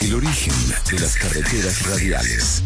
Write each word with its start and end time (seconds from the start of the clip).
El 0.00 0.14
origen 0.14 0.52
de 0.90 0.98
las 0.98 1.14
carreteras 1.16 1.86
radiales. 1.86 2.62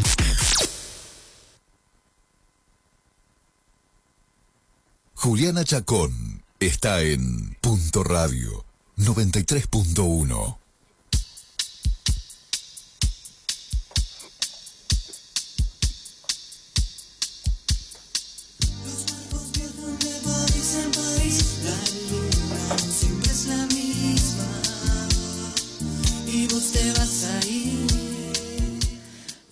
Juliana 5.14 5.62
Chacón 5.62 6.42
está 6.58 7.02
en 7.02 7.56
Punto 7.60 8.02
Radio 8.02 8.64
93.1. 8.96 10.65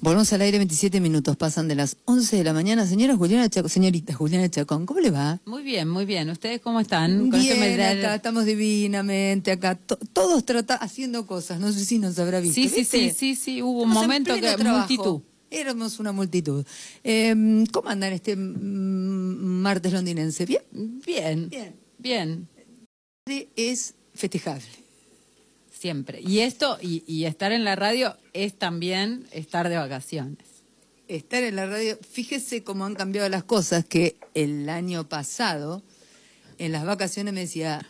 Volvemos 0.04 0.30
al 0.34 0.42
aire 0.42 0.58
27 0.58 1.00
minutos, 1.00 1.34
pasan 1.38 1.66
de 1.66 1.74
las 1.76 1.96
11 2.04 2.36
de 2.36 2.44
la 2.44 2.52
mañana. 2.52 2.86
Señora 2.86 3.16
Juliana 3.16 3.48
Chacón, 3.48 3.70
señorita 3.70 4.12
Juliana 4.12 4.50
Chacón, 4.50 4.84
¿cómo 4.84 5.00
le 5.00 5.10
va? 5.10 5.40
Muy 5.46 5.62
bien, 5.62 5.88
muy 5.88 6.04
bien. 6.04 6.28
¿Ustedes 6.28 6.60
cómo 6.60 6.78
están? 6.78 7.30
Con 7.30 7.40
este 7.40 7.54
Bien, 7.54 7.80
acá 7.80 8.14
estamos 8.16 8.44
divinamente, 8.44 9.50
acá 9.50 9.76
to- 9.76 9.96
todos 10.12 10.44
trata 10.44 10.74
haciendo 10.74 11.26
cosas, 11.26 11.58
no 11.58 11.72
sé 11.72 11.86
si 11.86 11.98
nos 11.98 12.18
habrá 12.18 12.40
visto. 12.40 12.54
Sí, 12.54 12.68
sí, 12.68 12.80
¿viste? 12.80 12.98
sí, 12.98 13.16
sí, 13.16 13.34
sí, 13.34 13.62
hubo 13.62 13.78
un 13.84 13.88
Estamos 13.92 14.02
momento 14.02 14.34
que 14.34 14.40
trabajo. 14.42 14.78
multitud. 14.78 15.20
Éramos 15.50 15.98
una 15.98 16.12
multitud. 16.12 16.66
Eh, 17.02 17.64
¿Cómo 17.72 17.88
andan 17.88 18.12
este 18.12 18.36
martes 18.36 19.90
londinense? 19.90 20.44
¿Bien? 20.44 20.60
Bien, 21.06 21.48
Bien. 21.48 21.74
bien, 23.26 23.48
Es 23.56 23.94
festejable. 24.12 24.66
Siempre. 25.84 26.22
Y 26.22 26.38
esto, 26.38 26.78
y, 26.80 27.04
y 27.06 27.26
estar 27.26 27.52
en 27.52 27.62
la 27.62 27.76
radio 27.76 28.16
es 28.32 28.54
también 28.54 29.26
estar 29.32 29.68
de 29.68 29.76
vacaciones. 29.76 30.46
estar 31.08 31.42
en 31.42 31.56
la 31.56 31.66
radio, 31.66 31.98
fíjese 32.10 32.64
cómo 32.64 32.86
han 32.86 32.94
cambiado 32.94 33.28
las 33.28 33.44
cosas, 33.44 33.84
que 33.84 34.16
el 34.32 34.70
año 34.70 35.06
pasado, 35.10 35.82
en 36.56 36.72
las 36.72 36.86
vacaciones 36.86 37.34
me 37.34 37.40
decía, 37.40 37.86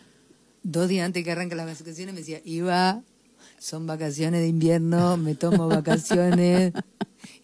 dos 0.61 0.89
días 0.89 1.05
antes 1.05 1.23
que 1.23 1.31
arranquen 1.31 1.57
las 1.57 1.67
vacaciones, 1.67 2.13
me 2.13 2.19
decía, 2.19 2.41
iba, 2.43 3.01
son 3.59 3.87
vacaciones 3.87 4.41
de 4.41 4.49
invierno, 4.49 5.15
me 5.15 5.35
tomo 5.35 5.67
vacaciones. 5.79 6.73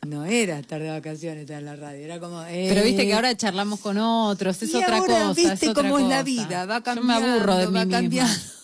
No 0.05 0.25
era 0.25 0.59
estar 0.59 0.81
de 0.81 0.89
vacaciones, 0.89 1.43
estar 1.43 1.59
en 1.59 1.65
la 1.65 1.77
radio, 1.77 2.03
era 2.03 2.19
como... 2.19 2.43
Pero 2.43 2.83
viste 2.83 3.03
eh, 3.03 3.05
que 3.05 3.13
ahora 3.13 3.37
charlamos 3.37 3.79
con 3.79 3.97
otros, 3.97 4.61
es 4.61 4.73
y 4.73 4.75
otra 4.75 4.97
ahora, 4.97 5.27
cosa. 5.27 5.33
viste 5.33 5.65
es 5.65 5.71
otra 5.71 5.83
cómo 5.83 5.97
es 5.97 6.09
la 6.09 6.23
vida, 6.23 6.65
va 6.65 6.79
Yo 6.79 6.83
cambiando, 6.83 7.25
me 7.25 7.33
aburro 7.35 7.55
de 7.55 7.67
mí 7.67 7.73
va 7.73 8.01
misma. 8.01 8.60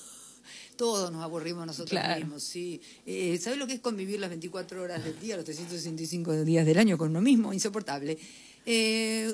Todos 0.78 1.12
nos 1.12 1.24
aburrimos 1.24 1.66
nosotros 1.66 1.90
Claro. 2.00 2.20
mismos, 2.24 2.44
sí. 2.44 2.80
Eh, 3.06 3.38
¿Sabes 3.42 3.58
lo 3.60 3.66
que 3.68 3.74
es 3.74 3.80
convivir 3.80 4.20
las 4.20 4.30
24 4.30 4.82
horas 4.82 5.04
del 5.04 5.20
día, 5.20 5.36
los 5.36 5.44
365 5.46 6.44
días 6.46 6.66
del 6.66 6.78
año 6.78 6.98
con 6.98 7.10
uno 7.10 7.22
mismo? 7.22 7.52
Insoportable. 7.52 8.18
Eh, 8.66 9.34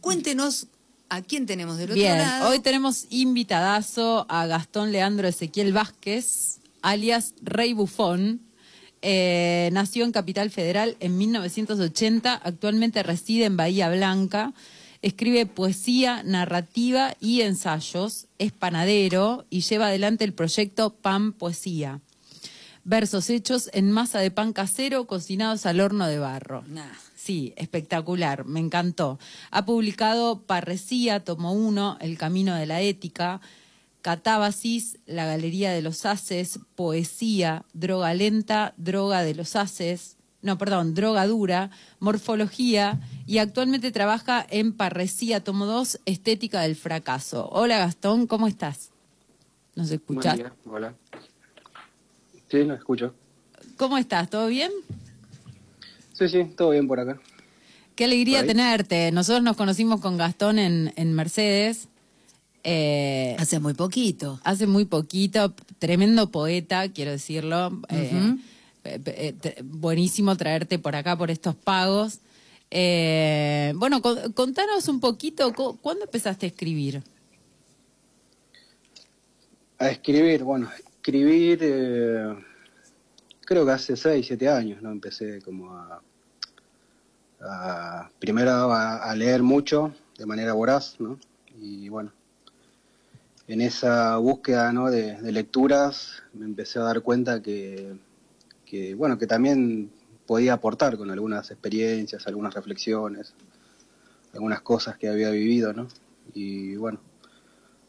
cuéntenos 0.00 0.66
a 1.10 1.22
quién 1.22 1.46
tenemos 1.46 1.76
del 1.78 1.90
otro 1.90 1.94
Bien, 2.02 2.18
lado. 2.18 2.48
hoy 2.50 2.58
tenemos 2.60 3.06
invitadazo 3.10 4.26
a 4.28 4.46
Gastón 4.46 4.92
Leandro 4.92 5.28
Ezequiel 5.28 5.72
Vázquez, 5.72 6.58
alias 6.82 7.34
Rey 7.42 7.72
Bufón. 7.72 8.40
Eh, 9.00 9.68
nació 9.72 10.04
en 10.04 10.12
Capital 10.12 10.50
Federal 10.50 10.96
en 11.00 11.16
1980, 11.18 12.34
actualmente 12.34 13.02
reside 13.02 13.44
en 13.44 13.56
Bahía 13.56 13.88
Blanca. 13.90 14.52
Escribe 15.00 15.46
poesía, 15.46 16.22
narrativa 16.24 17.14
y 17.20 17.42
ensayos. 17.42 18.26
Es 18.38 18.52
panadero 18.52 19.46
y 19.48 19.60
lleva 19.60 19.86
adelante 19.86 20.24
el 20.24 20.32
proyecto 20.32 20.90
Pan 20.90 21.32
Poesía. 21.32 22.00
Versos 22.84 23.30
hechos 23.30 23.70
en 23.74 23.92
masa 23.92 24.18
de 24.18 24.30
pan 24.30 24.52
casero 24.52 25.06
cocinados 25.06 25.66
al 25.66 25.80
horno 25.80 26.06
de 26.06 26.18
barro. 26.18 26.64
Nah. 26.68 26.86
Sí, 27.14 27.52
espectacular, 27.56 28.46
me 28.46 28.58
encantó. 28.58 29.18
Ha 29.50 29.66
publicado 29.66 30.40
Parresía, 30.46 31.22
tomo 31.22 31.52
1, 31.52 31.98
El 32.00 32.16
Camino 32.16 32.54
de 32.54 32.64
la 32.64 32.80
Ética, 32.80 33.42
Catábasis, 34.00 34.98
La 35.04 35.26
Galería 35.26 35.72
de 35.72 35.82
los 35.82 36.06
Haces, 36.06 36.60
Poesía, 36.74 37.66
Droga 37.74 38.14
Lenta, 38.14 38.72
Droga 38.78 39.22
de 39.22 39.34
los 39.34 39.56
Haces, 39.56 40.16
no, 40.42 40.56
perdón, 40.58 40.94
Droga 40.94 41.26
Dura, 41.26 41.70
Morfología 42.00 43.00
y 43.26 43.38
actualmente 43.38 43.90
trabaja 43.92 44.46
en 44.48 44.72
Parresía, 44.72 45.42
tomo 45.42 45.66
2, 45.66 46.00
Estética 46.06 46.60
del 46.62 46.76
Fracaso. 46.76 47.48
Hola 47.50 47.78
Gastón, 47.78 48.26
¿cómo 48.26 48.46
estás? 48.46 48.90
¿Nos 49.74 49.90
escuchás? 49.90 50.36
Buen 50.36 50.48
día, 50.48 50.52
hola. 50.72 50.94
Sí, 52.50 52.64
lo 52.64 52.74
escucho. 52.74 53.14
¿Cómo 53.76 53.98
estás? 53.98 54.30
¿Todo 54.30 54.46
bien? 54.48 54.70
Sí, 56.12 56.28
sí, 56.28 56.44
todo 56.56 56.70
bien 56.70 56.88
por 56.88 56.98
acá. 57.00 57.20
Qué 57.94 58.04
alegría 58.04 58.46
tenerte. 58.46 59.10
Nosotros 59.12 59.42
nos 59.42 59.56
conocimos 59.56 60.00
con 60.00 60.16
Gastón 60.16 60.58
en, 60.58 60.92
en 60.96 61.12
Mercedes. 61.14 61.88
Eh, 62.64 63.36
Hace 63.38 63.60
muy 63.60 63.74
poquito. 63.74 64.40
hace 64.44 64.66
muy 64.66 64.84
poquito, 64.84 65.54
tremendo 65.78 66.30
poeta, 66.30 66.88
quiero 66.90 67.10
decirlo. 67.12 67.80
Eh, 67.88 68.36
buenísimo 69.64 70.36
traerte 70.36 70.78
por 70.78 70.94
acá, 70.96 71.16
por 71.16 71.30
estos 71.30 71.54
pagos. 71.54 72.20
Eh, 72.70 73.72
bueno, 73.76 74.02
con- 74.02 74.32
contanos 74.32 74.88
un 74.88 75.00
poquito, 75.00 75.52
cu- 75.54 75.78
¿cuándo 75.80 76.04
empezaste 76.04 76.46
a 76.46 76.48
escribir? 76.48 77.02
A 79.78 79.90
escribir, 79.90 80.42
bueno, 80.42 80.68
escribir 80.76 81.58
eh, 81.62 82.34
creo 83.44 83.64
que 83.64 83.72
hace 83.72 83.96
6, 83.96 84.26
7 84.26 84.48
años, 84.48 84.82
¿no? 84.82 84.90
Empecé 84.90 85.40
como 85.42 85.72
a, 87.40 88.10
primero 88.18 88.50
a, 88.72 88.96
a 89.10 89.14
leer 89.14 89.42
mucho 89.42 89.94
de 90.18 90.26
manera 90.26 90.52
voraz, 90.52 90.96
¿no? 90.98 91.18
Y 91.60 91.88
bueno, 91.88 92.12
en 93.46 93.60
esa 93.60 94.16
búsqueda, 94.18 94.72
¿no? 94.72 94.90
de, 94.90 95.14
de 95.22 95.32
lecturas 95.32 96.22
me 96.34 96.44
empecé 96.44 96.78
a 96.78 96.82
dar 96.82 97.00
cuenta 97.00 97.40
que, 97.40 97.96
que, 98.68 98.94
bueno, 98.94 99.18
que 99.18 99.26
también 99.26 99.90
podía 100.26 100.52
aportar 100.52 100.96
con 100.98 101.10
algunas 101.10 101.50
experiencias, 101.50 102.26
algunas 102.26 102.54
reflexiones, 102.54 103.32
algunas 104.34 104.60
cosas 104.60 104.98
que 104.98 105.08
había 105.08 105.30
vivido, 105.30 105.72
¿no? 105.72 105.88
Y 106.34 106.76
bueno, 106.76 107.00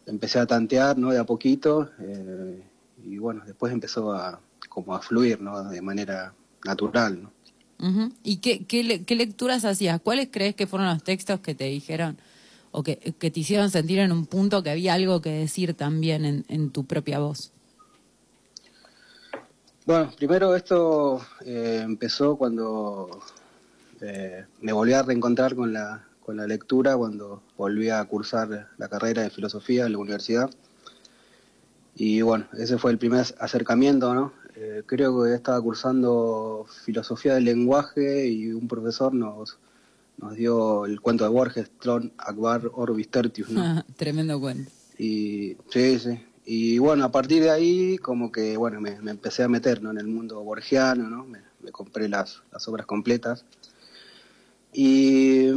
empecé 0.05 0.39
a 0.39 0.45
tantear, 0.45 0.97
¿no? 0.97 1.11
De 1.11 1.19
a 1.19 1.25
poquito, 1.25 1.89
eh, 1.99 2.63
y 3.03 3.17
bueno, 3.17 3.43
después 3.45 3.73
empezó 3.73 4.13
a 4.13 4.39
como 4.69 4.95
a 4.95 5.01
fluir, 5.01 5.41
¿no? 5.41 5.69
De 5.69 5.81
manera 5.81 6.33
natural, 6.63 7.23
¿no? 7.23 7.31
Ujú. 7.81 8.13
¿Y 8.23 8.37
qué, 8.37 8.65
qué 8.65 9.15
lecturas 9.15 9.65
hacías? 9.65 10.01
¿Cuáles 10.01 10.29
crees 10.31 10.55
que 10.55 10.67
fueron 10.67 10.87
los 10.89 11.03
textos 11.03 11.39
que 11.39 11.55
te 11.55 11.65
dijeron 11.65 12.17
o 12.71 12.83
que, 12.83 12.97
que 12.97 13.31
te 13.31 13.39
hicieron 13.39 13.69
sentir 13.69 13.99
en 13.99 14.11
un 14.11 14.25
punto 14.25 14.63
que 14.63 14.69
había 14.69 14.93
algo 14.93 15.21
que 15.21 15.29
decir 15.29 15.73
también 15.73 16.25
en, 16.25 16.45
en 16.49 16.71
tu 16.71 16.85
propia 16.85 17.19
voz? 17.19 17.51
Bueno, 19.89 20.11
primero 20.15 20.55
esto 20.55 21.19
eh, 21.43 21.81
empezó 21.83 22.35
cuando 22.35 23.23
eh, 24.01 24.45
me 24.61 24.71
volví 24.71 24.93
a 24.93 25.01
reencontrar 25.01 25.55
con 25.55 25.73
la, 25.73 26.05
con 26.23 26.37
la 26.37 26.45
lectura, 26.45 26.95
cuando 26.95 27.41
volví 27.57 27.89
a 27.89 28.05
cursar 28.05 28.67
la 28.77 28.87
carrera 28.87 29.23
de 29.23 29.31
filosofía 29.31 29.87
en 29.87 29.93
la 29.93 29.97
universidad. 29.97 30.51
Y 31.95 32.21
bueno, 32.21 32.45
ese 32.55 32.77
fue 32.77 32.91
el 32.91 32.99
primer 32.99 33.25
acercamiento, 33.39 34.13
¿no? 34.13 34.31
Eh, 34.53 34.83
creo 34.85 35.23
que 35.23 35.33
estaba 35.33 35.59
cursando 35.59 36.67
filosofía 36.85 37.33
del 37.33 37.45
lenguaje 37.45 38.27
y 38.27 38.51
un 38.51 38.67
profesor 38.67 39.11
nos, 39.11 39.57
nos 40.19 40.35
dio 40.35 40.85
el 40.85 41.01
cuento 41.01 41.23
de 41.23 41.31
Borges, 41.31 41.71
Tron 41.79 42.13
Akbar 42.19 42.69
Orbis 42.75 43.09
Tertius, 43.09 43.49
¿no? 43.49 43.83
Tremendo 43.97 44.39
cuento. 44.39 44.69
Y 44.99 45.57
sí, 45.71 45.97
sí. 45.97 46.19
Y 46.45 46.77
bueno, 46.79 47.03
a 47.03 47.11
partir 47.11 47.43
de 47.43 47.51
ahí 47.51 47.97
como 47.97 48.31
que 48.31 48.57
bueno, 48.57 48.81
me, 48.81 48.99
me 49.01 49.11
empecé 49.11 49.43
a 49.43 49.47
meter 49.47 49.83
¿no? 49.83 49.91
en 49.91 49.97
el 49.97 50.07
mundo 50.07 50.41
borgiano, 50.43 51.09
¿no? 51.09 51.25
Me, 51.25 51.39
me 51.61 51.71
compré 51.71 52.09
las, 52.09 52.41
las 52.51 52.67
obras 52.67 52.85
completas. 52.85 53.45
Y, 54.73 55.49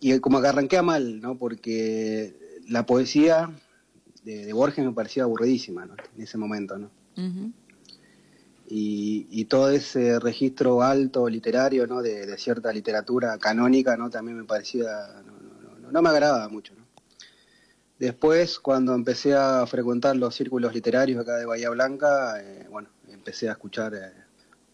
y 0.00 0.18
como 0.20 0.40
que 0.40 0.48
arranqué 0.48 0.78
a 0.78 0.82
mal, 0.82 1.20
¿no? 1.20 1.36
Porque 1.36 2.58
la 2.68 2.86
poesía 2.86 3.50
de, 4.24 4.46
de 4.46 4.52
Borges 4.52 4.84
me 4.84 4.92
parecía 4.92 5.24
aburridísima, 5.24 5.86
¿no? 5.86 5.94
En 6.16 6.22
ese 6.22 6.38
momento, 6.38 6.78
¿no? 6.78 6.90
Y, 8.68 9.26
y 9.30 9.46
todo 9.46 9.70
ese 9.70 10.20
registro 10.20 10.82
alto 10.82 11.28
literario 11.28 11.88
¿no? 11.88 12.02
de, 12.02 12.24
de 12.24 12.38
cierta 12.38 12.72
literatura 12.72 13.36
canónica 13.36 13.96
no 13.96 14.08
también 14.08 14.38
me 14.38 14.44
parecía 14.44 15.22
no, 15.26 15.32
no, 15.32 15.78
no, 15.80 15.90
no 15.90 16.02
me 16.02 16.08
agradaba 16.08 16.48
mucho. 16.48 16.72
Después 18.00 18.58
cuando 18.58 18.94
empecé 18.94 19.34
a 19.36 19.64
frecuentar 19.66 20.16
los 20.16 20.34
círculos 20.34 20.74
literarios 20.74 21.20
acá 21.22 21.36
de 21.36 21.46
Bahía 21.46 21.70
Blanca 21.70 22.42
eh, 22.42 22.66
bueno 22.70 22.88
empecé 23.08 23.48
a 23.48 23.52
escuchar 23.52 23.94
eh, 23.94 24.12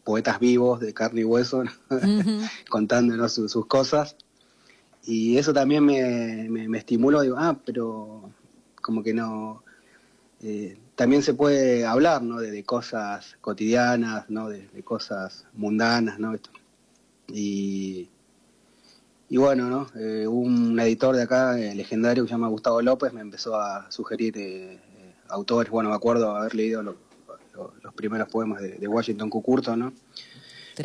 poetas 0.05 0.41
vivos 0.41 0.81
de 0.81 0.95
carne 0.95 1.21
y 1.23 1.25
hueso 1.25 1.65
¿no? 1.65 1.71
Ujú. 1.91 2.41
contándonos 2.71 3.33
su- 3.35 3.49
sus 3.49 3.67
cosas 3.67 4.17
y 5.05 5.37
eso 5.37 5.53
también 5.53 5.85
me, 5.85 6.49
me, 6.49 6.69
me 6.69 6.79
estimuló 6.79 7.21
digo 7.21 7.37
ah 7.39 7.59
pero 7.67 8.31
como 8.81 9.03
que 9.03 9.13
no... 9.13 9.63
eh, 10.43 10.79
también 10.95 11.23
se 11.23 11.35
puede 11.35 11.85
hablar, 11.85 12.23
¿no? 12.23 12.39
De, 12.41 12.51
de 12.51 12.65
cosas 12.65 13.37
cotidianas, 13.43 14.31
¿no? 14.31 14.49
De, 14.49 14.69
de 14.69 14.83
cosas 14.83 15.45
mundanas, 15.53 16.19
¿no? 16.19 16.33
Esto. 16.35 16.51
Y, 17.29 18.09
y 19.29 19.37
bueno, 19.39 19.69
¿no? 19.69 19.87
Eh, 19.99 20.27
un 20.27 20.79
editor 20.81 21.17
de 21.17 21.23
acá, 21.23 21.59
eh, 21.61 21.75
legendario, 21.75 22.25
que 22.25 22.29
se 22.29 22.35
llama 22.35 22.49
Gustavo 22.49 22.81
López, 22.83 23.13
me 23.13 23.21
empezó 23.21 23.57
a 23.61 23.91
sugerir 23.91 24.37
eh, 24.39 24.75
eh, 24.75 25.15
autores. 25.29 25.71
Bueno, 25.71 25.91
me 25.91 25.97
acuerdo 25.97 26.35
haber 26.37 26.55
leído 26.55 26.83
lo- 26.83 26.97
lo- 27.55 27.73
los 27.83 27.95
primeros 27.95 28.29
poemas 28.29 28.61
de, 28.63 28.73
de 28.79 28.89
Washington 28.89 29.29
Cucurto, 29.31 29.77
¿no? 29.77 29.93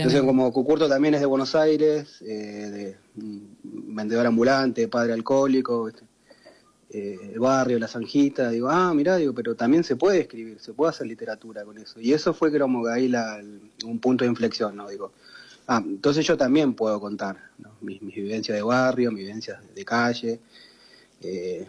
Entonces, 0.03 0.21
como 0.27 0.51
Cucurto 0.53 0.88
también 0.88 1.13
es 1.15 1.19
de 1.19 1.25
Buenos 1.25 1.53
Aires, 1.53 2.21
eh, 2.21 2.25
de 2.25 2.97
vendedor 3.63 4.25
ambulante, 4.25 4.88
padre 4.88 5.13
alcohólico. 5.13 5.89
Eh, 6.93 7.17
el 7.33 7.39
barrio, 7.39 7.79
la 7.79 7.88
zanjita, 7.88 8.49
digo, 8.49 8.67
ah, 8.69 8.93
mirá, 8.93 9.15
digo, 9.15 9.33
pero 9.33 9.55
también 9.55 9.83
se 9.85 9.95
puede 9.95 10.19
escribir, 10.19 10.59
se 10.59 10.73
puede 10.73 10.89
hacer 10.89 11.07
literatura 11.07 11.63
con 11.63 11.77
eso. 11.77 12.01
Y 12.01 12.11
eso 12.11 12.33
fue 12.33 12.57
como 12.57 12.83
que 12.83 12.91
ahí 12.91 13.07
la, 13.07 13.38
el- 13.39 13.61
un 13.85 13.99
punto 13.99 14.25
de 14.25 14.29
inflexión, 14.29 14.75
¿no? 14.75 14.89
Digo, 14.89 15.13
ah, 15.71 15.83
entonces 15.85 16.25
yo 16.25 16.35
también 16.38 16.73
puedo 16.73 17.00
contar, 17.00 17.38
¿no? 17.57 17.69
Mis, 17.81 18.01
mis 18.01 18.15
vivencias 18.15 18.56
de 18.56 18.62
barrio, 18.62 19.12
mis 19.12 19.23
vivencias 19.23 19.59
de 19.73 19.85
calle, 19.85 20.39
eh, 21.21 21.68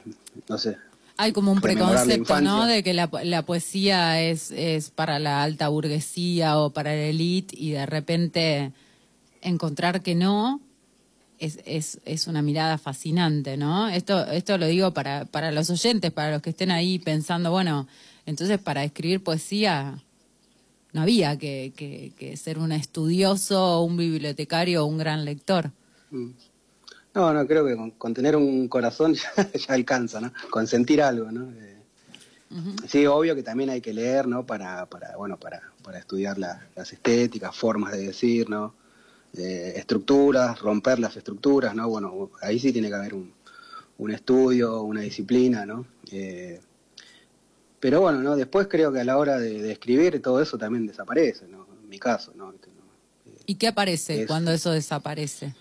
no 0.48 0.58
sé. 0.58 0.76
Hay 1.16 1.32
como 1.32 1.52
un 1.52 1.60
preconcepto, 1.60 2.40
¿no? 2.40 2.66
De 2.66 2.82
que 2.82 2.94
la, 2.94 3.08
la 3.22 3.42
poesía 3.42 4.20
es, 4.20 4.50
es 4.50 4.90
para 4.90 5.18
la 5.18 5.42
alta 5.42 5.68
burguesía 5.68 6.58
o 6.58 6.70
para 6.70 6.90
la 6.90 7.02
élite 7.02 7.54
y 7.56 7.70
de 7.70 7.86
repente 7.86 8.72
encontrar 9.40 10.02
que 10.02 10.14
no 10.14 10.60
es, 11.38 11.60
es, 11.64 12.00
es 12.04 12.26
una 12.26 12.42
mirada 12.42 12.78
fascinante, 12.78 13.56
¿no? 13.56 13.88
Esto, 13.88 14.26
esto 14.26 14.58
lo 14.58 14.66
digo 14.66 14.92
para, 14.94 15.26
para 15.26 15.52
los 15.52 15.70
oyentes, 15.70 16.10
para 16.10 16.32
los 16.32 16.42
que 16.42 16.50
estén 16.50 16.70
ahí 16.70 16.98
pensando, 16.98 17.50
bueno, 17.50 17.86
entonces 18.26 18.58
para 18.58 18.82
escribir 18.82 19.22
poesía 19.22 20.02
no 20.92 21.02
había 21.02 21.38
que, 21.38 21.72
que, 21.76 22.12
que 22.18 22.36
ser 22.36 22.58
un 22.58 22.72
estudioso, 22.72 23.82
un 23.82 23.96
bibliotecario 23.96 24.84
o 24.84 24.86
un 24.86 24.98
gran 24.98 25.24
lector. 25.24 25.70
Mm. 26.10 26.30
No, 27.14 27.32
no, 27.34 27.46
creo 27.46 27.66
que 27.66 27.76
con, 27.76 27.90
con 27.92 28.14
tener 28.14 28.36
un 28.36 28.68
corazón 28.68 29.14
ya, 29.36 29.50
ya 29.52 29.74
alcanza, 29.74 30.20
¿no? 30.20 30.32
Con 30.50 30.66
sentir 30.66 31.02
algo, 31.02 31.30
¿no? 31.30 31.50
Eh, 31.52 31.78
Sí, 32.86 33.06
obvio 33.06 33.34
que 33.34 33.42
también 33.42 33.70
hay 33.70 33.80
que 33.80 33.94
leer, 33.94 34.26
¿no? 34.28 34.44
Para, 34.44 34.84
para 34.86 35.16
bueno, 35.16 35.38
para, 35.38 35.62
para 35.82 35.98
estudiar 35.98 36.36
la- 36.38 36.66
las 36.76 36.92
estéticas, 36.92 37.56
formas 37.56 37.92
de 37.92 38.08
decir, 38.08 38.50
¿no? 38.50 38.74
Eh, 39.34 39.72
estructuras, 39.76 40.60
romper 40.60 40.98
las 40.98 41.16
estructuras, 41.16 41.74
¿no? 41.74 41.88
Bueno, 41.88 42.30
ahí 42.42 42.58
sí 42.58 42.70
tiene 42.72 42.88
que 42.88 42.94
haber 42.94 43.14
un, 43.14 43.32
un 43.98 44.10
estudio, 44.10 44.82
una 44.82 45.00
disciplina, 45.00 45.64
¿no? 45.64 45.86
Eh, 46.10 46.60
pero 47.82 48.00
bueno, 48.00 48.22
¿no? 48.22 48.36
Después 48.36 48.68
creo 48.70 48.92
que 48.92 49.00
a 49.00 49.04
la 49.04 49.18
hora 49.18 49.40
de, 49.40 49.60
de 49.60 49.72
escribir 49.72 50.22
todo 50.22 50.40
eso 50.40 50.56
también 50.56 50.86
desaparece, 50.86 51.48
¿no? 51.48 51.66
En 51.82 51.88
mi 51.88 51.98
caso, 51.98 52.32
¿no? 52.36 52.54
¿Y 53.44 53.56
qué 53.56 53.66
aparece 53.66 54.22
Es- 54.22 54.28
cuando 54.28 54.52
eso 54.52 54.70
desaparece? 54.70 55.52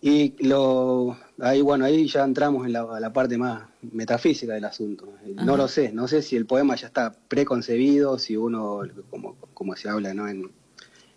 Y 0.00 0.34
lo, 0.46 1.16
ahí, 1.40 1.60
bueno, 1.60 1.84
ahí 1.86 2.06
ya 2.06 2.22
entramos 2.22 2.66
en 2.66 2.72
la, 2.72 3.00
la 3.00 3.12
parte 3.12 3.36
más 3.36 3.64
metafísica 3.82 4.54
del 4.54 4.64
asunto. 4.64 5.12
Ajá. 5.36 5.44
No 5.44 5.56
lo 5.56 5.66
sé, 5.66 5.92
no 5.92 6.06
sé 6.06 6.22
si 6.22 6.36
el 6.36 6.46
poema 6.46 6.76
ya 6.76 6.86
está 6.86 7.12
preconcebido, 7.26 8.16
si 8.16 8.36
uno, 8.36 8.82
como, 9.10 9.34
como 9.54 9.74
se 9.74 9.88
habla 9.88 10.14
¿no? 10.14 10.28
en, 10.28 10.50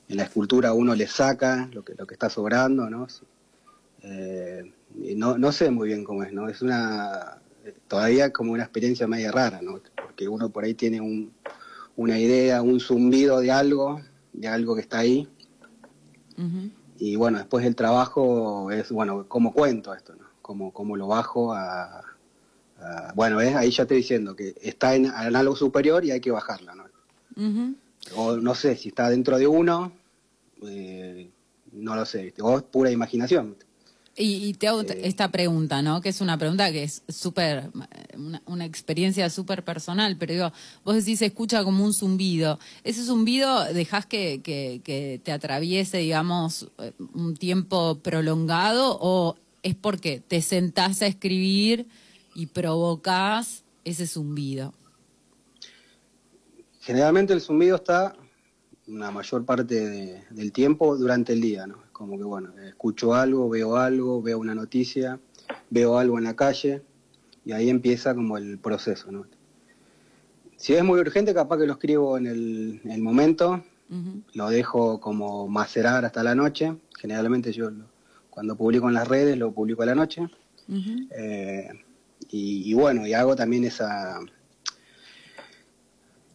en 0.10 0.18
la 0.18 0.24
escultura, 0.24 0.74
uno 0.74 0.96
le 0.96 1.06
saca 1.06 1.70
lo 1.74 1.86
que, 1.86 1.94
lo 1.94 2.08
que 2.08 2.16
está 2.16 2.30
sobrando, 2.32 2.90
¿no? 2.90 3.06
Eh, 4.02 4.72
no, 5.16 5.38
no 5.38 5.52
sé 5.52 5.70
muy 5.70 5.90
bien 5.90 6.04
cómo 6.04 6.24
es, 6.24 6.34
¿no? 6.34 6.50
Es 6.50 6.62
una, 6.64 7.38
todavía 7.88 8.32
como 8.32 8.52
una 8.54 8.64
experiencia 8.64 9.08
media 9.08 9.32
rara, 9.32 9.62
¿no? 9.62 9.80
Porque 10.04 10.28
uno 10.28 10.50
por 10.50 10.64
ahí 10.64 10.74
tiene 10.74 11.02
un, 11.02 11.32
una 11.96 12.20
idea, 12.20 12.62
un 12.62 12.80
zumbido 12.80 13.40
de 13.40 13.52
algo, 13.52 14.02
de 14.34 14.48
algo 14.48 14.76
que 14.76 14.82
está 14.82 15.00
ahí, 15.00 15.28
y 17.00 17.16
bueno, 17.16 17.38
después 17.38 17.66
el 17.66 17.76
trabajo 17.76 18.70
es, 18.72 18.92
bueno, 18.92 19.26
cómo 19.28 19.54
cuento 19.54 19.94
esto, 19.94 20.14
¿no? 20.16 20.26
Cómo, 20.42 20.72
cómo 20.72 20.96
lo 20.96 21.08
bajo 21.08 21.54
a... 21.54 22.00
a- 22.80 23.14
bueno, 23.16 23.38
¿ves? 23.38 23.56
ahí 23.56 23.72
ya 23.72 23.84
estoy 23.84 23.98
diciendo 23.98 24.36
que 24.36 24.54
está 24.62 24.96
en, 24.96 25.06
en 25.06 25.36
algo 25.36 25.56
superior 25.56 26.04
y 26.06 26.12
hay 26.12 26.20
que 26.20 26.32
bajarla, 26.32 26.76
¿no? 26.76 26.84
O 28.16 28.38
no 28.38 28.54
sé, 28.54 28.76
si 28.76 28.90
está 28.90 29.10
dentro 29.10 29.38
de 29.38 29.48
uno, 29.48 29.92
eh, 30.68 31.30
no 31.72 31.96
lo 31.96 32.06
sé, 32.06 32.34
o 32.42 32.58
es 32.58 32.64
pura 32.64 32.92
imaginación. 32.92 33.56
Y, 34.18 34.46
y 34.46 34.54
te 34.54 34.70
hago 34.70 34.82
Eh. 34.84 35.02
esta 35.04 35.30
pregunta, 35.30 35.82
¿no? 35.82 36.00
Que 36.00 36.08
es 36.10 36.22
una 36.22 36.38
pregunta 36.38 36.72
que 36.72 36.84
es 36.84 37.04
súper, 37.10 37.70
una, 38.16 38.42
una 38.46 38.64
experiencia 38.66 39.30
súper 39.30 39.66
personal, 39.66 40.16
pero 40.18 40.34
digo, 40.34 40.54
vos 40.86 40.96
decís, 40.96 41.20
se 41.20 41.26
escucha 41.26 41.64
como 41.66 41.84
un 41.84 41.94
zumbido. 41.94 42.58
¿Ese 42.86 43.04
zumbido 43.04 43.66
dejás 43.74 44.06
que, 44.06 44.42
que, 44.42 44.80
que 44.86 45.20
te 45.24 45.34
atraviese, 45.34 45.98
digamos, 45.98 46.70
eh, 46.78 46.94
un 47.14 47.36
tiempo 47.36 48.00
prolongado 48.00 48.98
o 49.02 49.36
es 49.64 49.76
porque 49.76 50.22
te 50.26 50.42
sentás 50.42 51.02
a 51.02 51.08
escribir 51.08 51.88
y 52.36 52.46
provocás 52.46 53.64
ese 53.84 54.08
zumbido? 54.08 54.74
Generalmente 56.80 57.34
el 57.34 57.42
zumbido 57.42 57.76
está 57.76 58.16
una 58.88 59.12
mayor 59.12 59.44
parte 59.44 59.76
de- 59.90 60.24
del 60.30 60.52
tiempo 60.54 60.96
durante 60.96 61.34
el 61.34 61.42
día, 61.42 61.68
¿no? 61.68 61.84
Como 61.96 62.18
que, 62.18 62.26
bueno, 62.26 62.52
escucho 62.68 63.14
algo, 63.14 63.48
veo 63.48 63.78
algo, 63.78 64.22
veo 64.22 64.38
una 64.38 64.54
noticia, 64.54 65.18
veo 65.70 65.98
algo 65.98 66.18
en 66.18 66.26
la 66.26 66.36
calle 66.36 66.82
y 67.46 67.54
ahí 67.54 67.70
empieza 67.70 68.14
como 68.14 68.38
el 68.38 68.58
proceso, 68.60 69.10
¿no? 69.14 69.26
Si 70.58 70.74
es 70.74 70.84
muy 70.84 71.00
urgente, 71.00 71.34
capaz 71.34 71.58
que 71.58 71.66
lo 71.66 71.72
escribo 71.74 72.18
en 72.18 72.28
el, 72.28 72.82
en 72.84 72.92
el 72.92 73.02
momento, 73.02 73.64
lo 74.34 74.50
dejo 74.50 75.00
como 75.00 75.48
macerar 75.48 76.04
hasta 76.04 76.22
la 76.22 76.36
noche. 76.36 76.76
Generalmente 77.00 77.54
yo 77.54 77.70
lo- 77.70 77.86
cuando 78.30 78.58
publico 78.58 78.90
en 78.90 78.96
las 78.96 79.08
redes 79.08 79.38
lo 79.38 79.54
publico 79.54 79.84
a 79.84 79.86
la 79.86 79.96
noche. 79.96 80.28
Eh, 81.12 81.70
y, 82.30 82.70
y 82.70 82.74
bueno, 82.74 83.08
y 83.08 83.14
hago 83.14 83.38
también 83.38 83.64
esa 83.64 84.20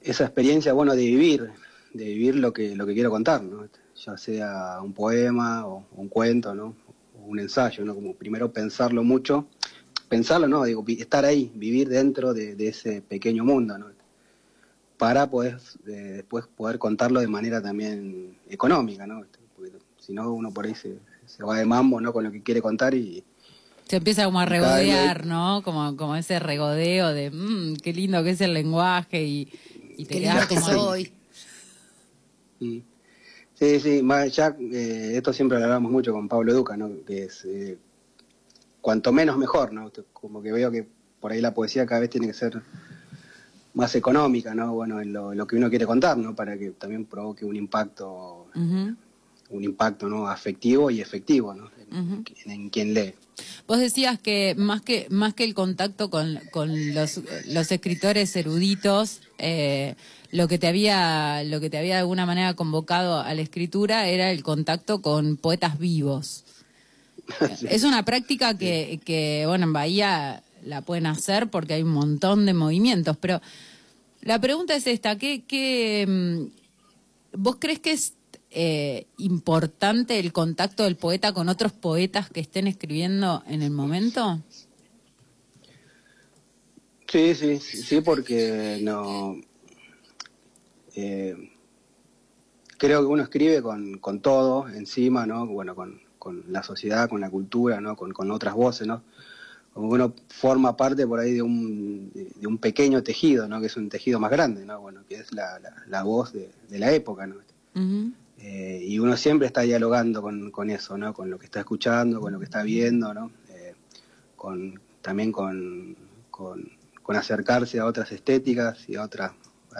esa 0.00 0.24
experiencia, 0.24 0.72
bueno, 0.72 0.94
de 0.94 1.04
vivir, 1.04 1.50
de 1.92 2.04
vivir 2.04 2.36
lo 2.36 2.52
que 2.54 2.74
lo 2.74 2.86
que 2.86 2.94
quiero 2.94 3.10
contar, 3.10 3.42
¿no? 3.42 3.66
Ya 4.04 4.16
sea 4.16 4.78
un 4.82 4.92
poema 4.92 5.66
o 5.66 5.84
un 5.96 6.08
cuento, 6.08 6.54
¿no? 6.54 6.74
O 7.18 7.26
un 7.26 7.38
ensayo, 7.38 7.84
¿no? 7.84 7.94
Como 7.94 8.14
primero 8.14 8.50
pensarlo 8.50 9.04
mucho, 9.04 9.46
pensarlo, 10.08 10.48
no, 10.48 10.64
digo, 10.64 10.84
estar 10.88 11.24
ahí, 11.24 11.52
vivir 11.54 11.88
dentro 11.88 12.32
de, 12.32 12.54
de 12.54 12.68
ese 12.68 13.02
pequeño 13.02 13.44
mundo, 13.44 13.76
¿no? 13.78 13.86
Para 14.96 15.30
poder 15.30 15.58
eh, 15.86 15.90
después 16.16 16.46
poder 16.46 16.78
contarlo 16.78 17.20
de 17.20 17.26
manera 17.26 17.62
también 17.62 18.36
económica, 18.48 19.06
¿no? 19.06 19.24
Porque 19.56 19.72
si 19.98 20.12
no 20.12 20.32
uno 20.32 20.50
por 20.50 20.66
ahí 20.66 20.74
se, 20.74 20.98
se 21.26 21.42
va 21.42 21.58
de 21.58 21.66
mambo, 21.66 22.00
¿no? 22.00 22.12
Con 22.12 22.24
lo 22.24 22.32
que 22.32 22.42
quiere 22.42 22.60
contar 22.60 22.94
y 22.94 23.22
Se 23.86 23.96
empieza 23.96 24.24
como 24.24 24.40
a 24.40 24.46
regodear, 24.46 25.26
¿no? 25.26 25.62
Como, 25.62 25.96
como 25.96 26.16
ese 26.16 26.38
regodeo 26.38 27.08
de, 27.10 27.30
mmm, 27.30 27.76
qué 27.76 27.92
lindo 27.92 28.22
que 28.24 28.30
es 28.30 28.40
el 28.40 28.54
lenguaje 28.54 29.22
y, 29.24 29.48
y 29.96 30.04
te 30.06 30.14
Qué 30.14 30.20
lindo 30.20 30.48
que 30.48 30.56
soy. 30.58 31.12
Mm. 32.60 32.89
Sí, 33.60 33.78
sí, 33.78 34.02
ya, 34.32 34.56
eh, 34.58 35.12
esto 35.16 35.34
siempre 35.34 35.58
lo 35.58 35.64
hablamos 35.64 35.92
mucho 35.92 36.14
con 36.14 36.28
Pablo 36.28 36.54
Duca, 36.54 36.78
¿no? 36.78 37.04
Que 37.06 37.24
es 37.24 37.44
eh, 37.44 37.76
cuanto 38.80 39.12
menos 39.12 39.36
mejor, 39.36 39.70
¿no? 39.74 39.92
Como 40.14 40.40
que 40.40 40.50
veo 40.50 40.70
que 40.70 40.88
por 41.20 41.30
ahí 41.30 41.42
la 41.42 41.52
poesía 41.52 41.84
cada 41.84 42.00
vez 42.00 42.08
tiene 42.08 42.26
que 42.26 42.32
ser 42.32 42.62
más 43.74 43.94
económica, 43.94 44.54
¿no? 44.54 44.72
Bueno, 44.72 44.98
en 45.02 45.12
lo, 45.12 45.46
que 45.46 45.56
uno 45.56 45.68
quiere 45.68 45.84
contar, 45.84 46.16
¿no? 46.16 46.34
Para 46.34 46.56
que 46.56 46.70
también 46.70 47.04
provoque 47.04 47.44
un 47.44 47.54
impacto. 47.54 48.46
Un 49.50 49.64
impacto, 49.64 50.08
¿no? 50.08 50.26
Afectivo 50.28 50.90
y 50.90 51.00
efectivo, 51.00 51.54
¿no? 51.54 51.70
En, 51.90 51.98
Ujú. 51.98 52.24
en 52.46 52.70
quien 52.70 52.94
lee. 52.94 53.14
Vos 53.66 53.78
decías 53.78 54.18
que 54.18 54.54
más 54.56 54.82
que 54.82 55.06
más 55.10 55.34
que 55.34 55.44
el 55.44 55.54
contacto 55.54 56.10
con, 56.10 56.40
con 56.50 56.94
los, 56.94 57.20
los 57.46 57.72
escritores 57.72 58.34
eruditos, 58.36 59.20
eh, 59.38 59.94
lo 60.30 60.46
que 60.48 60.58
te 60.58 60.66
había 60.66 61.42
lo 61.44 61.60
que 61.60 61.70
te 61.70 61.78
había 61.78 61.94
de 61.94 62.00
alguna 62.00 62.26
manera 62.26 62.54
convocado 62.54 63.20
a 63.20 63.32
la 63.34 63.42
escritura 63.42 64.08
era 64.08 64.30
el 64.30 64.42
contacto 64.42 65.02
con 65.02 65.36
poetas 65.36 65.78
vivos. 65.78 66.44
Es 67.68 67.84
una 67.84 68.04
práctica 68.04 68.58
que, 68.58 69.00
que, 69.04 69.44
bueno, 69.46 69.64
en 69.66 69.72
Bahía 69.72 70.42
la 70.64 70.82
pueden 70.82 71.06
hacer 71.06 71.48
porque 71.48 71.74
hay 71.74 71.82
un 71.82 71.92
montón 71.92 72.44
de 72.44 72.54
movimientos, 72.54 73.16
pero 73.16 73.40
la 74.22 74.40
pregunta 74.40 74.74
es 74.74 74.86
esta, 74.86 75.16
¿qué, 75.16 75.44
qué, 75.46 76.06
mm, 76.08 77.38
¿vos 77.38 77.56
crees 77.60 77.78
que 77.78 77.92
es 77.92 78.14
eh, 78.50 79.06
importante 79.18 80.18
el 80.18 80.32
contacto 80.32 80.84
del 80.84 80.96
poeta 80.96 81.32
con 81.32 81.48
otros 81.48 81.72
poetas 81.72 82.30
que 82.30 82.40
estén 82.40 82.66
escribiendo 82.66 83.42
en 83.46 83.62
el 83.62 83.70
momento? 83.70 84.40
Sí, 87.06 87.34
sí, 87.34 87.58
sí, 87.58 88.00
porque 88.00 88.80
no. 88.82 89.36
eh, 90.94 91.50
creo 92.76 93.00
que 93.00 93.06
uno 93.06 93.22
escribe 93.22 93.62
con, 93.62 93.98
con 93.98 94.20
todo 94.20 94.68
encima, 94.68 95.26
¿no? 95.26 95.46
Bueno, 95.46 95.74
con, 95.74 96.00
con 96.18 96.44
la 96.48 96.62
sociedad, 96.62 97.08
con 97.08 97.20
la 97.20 97.30
cultura, 97.30 97.80
¿no? 97.80 97.96
Con, 97.96 98.12
con 98.12 98.30
otras 98.30 98.54
voces, 98.54 98.86
¿no? 98.86 99.02
como 99.72 99.88
que 99.88 99.94
uno 99.94 100.14
forma 100.28 100.76
parte 100.76 101.06
por 101.06 101.20
ahí 101.20 101.34
de 101.34 101.42
un, 101.42 102.10
de, 102.12 102.46
un 102.46 102.58
pequeño 102.58 103.02
tejido, 103.02 103.48
¿no? 103.48 103.60
Que 103.60 103.66
es 103.66 103.76
un 103.76 103.88
tejido 103.88 104.18
más 104.18 104.30
grande, 104.30 104.64
¿no? 104.64 104.80
Bueno, 104.80 105.02
que 105.08 105.16
es 105.16 105.32
la, 105.32 105.60
la, 105.86 106.02
voz 106.02 106.32
de, 106.32 106.50
la 106.70 106.92
época, 106.92 107.26
¿no? 107.26 107.36
Eh, 108.42 108.82
y 108.82 108.98
uno 108.98 109.16
siempre 109.16 109.46
está 109.46 109.62
dialogando 109.62 110.22
con, 110.22 110.50
con, 110.50 110.70
eso, 110.70 110.96
¿no? 110.96 111.12
Con 111.12 111.30
lo 111.30 111.38
que 111.38 111.44
está 111.46 111.60
escuchando, 111.60 112.20
con 112.20 112.32
lo 112.32 112.38
que 112.38 112.46
está 112.46 112.62
viendo, 112.62 113.12
¿no? 113.12 113.30
Eh, 113.50 113.74
con, 114.36 114.80
también 115.02 115.30
con, 115.30 115.96
con, 116.30 116.78
acercarse 117.08 117.80
a 117.80 117.86
otras 117.86 118.12
estéticas 118.12 118.88
y 118.88 118.94
a 118.94 119.02
otras, 119.02 119.32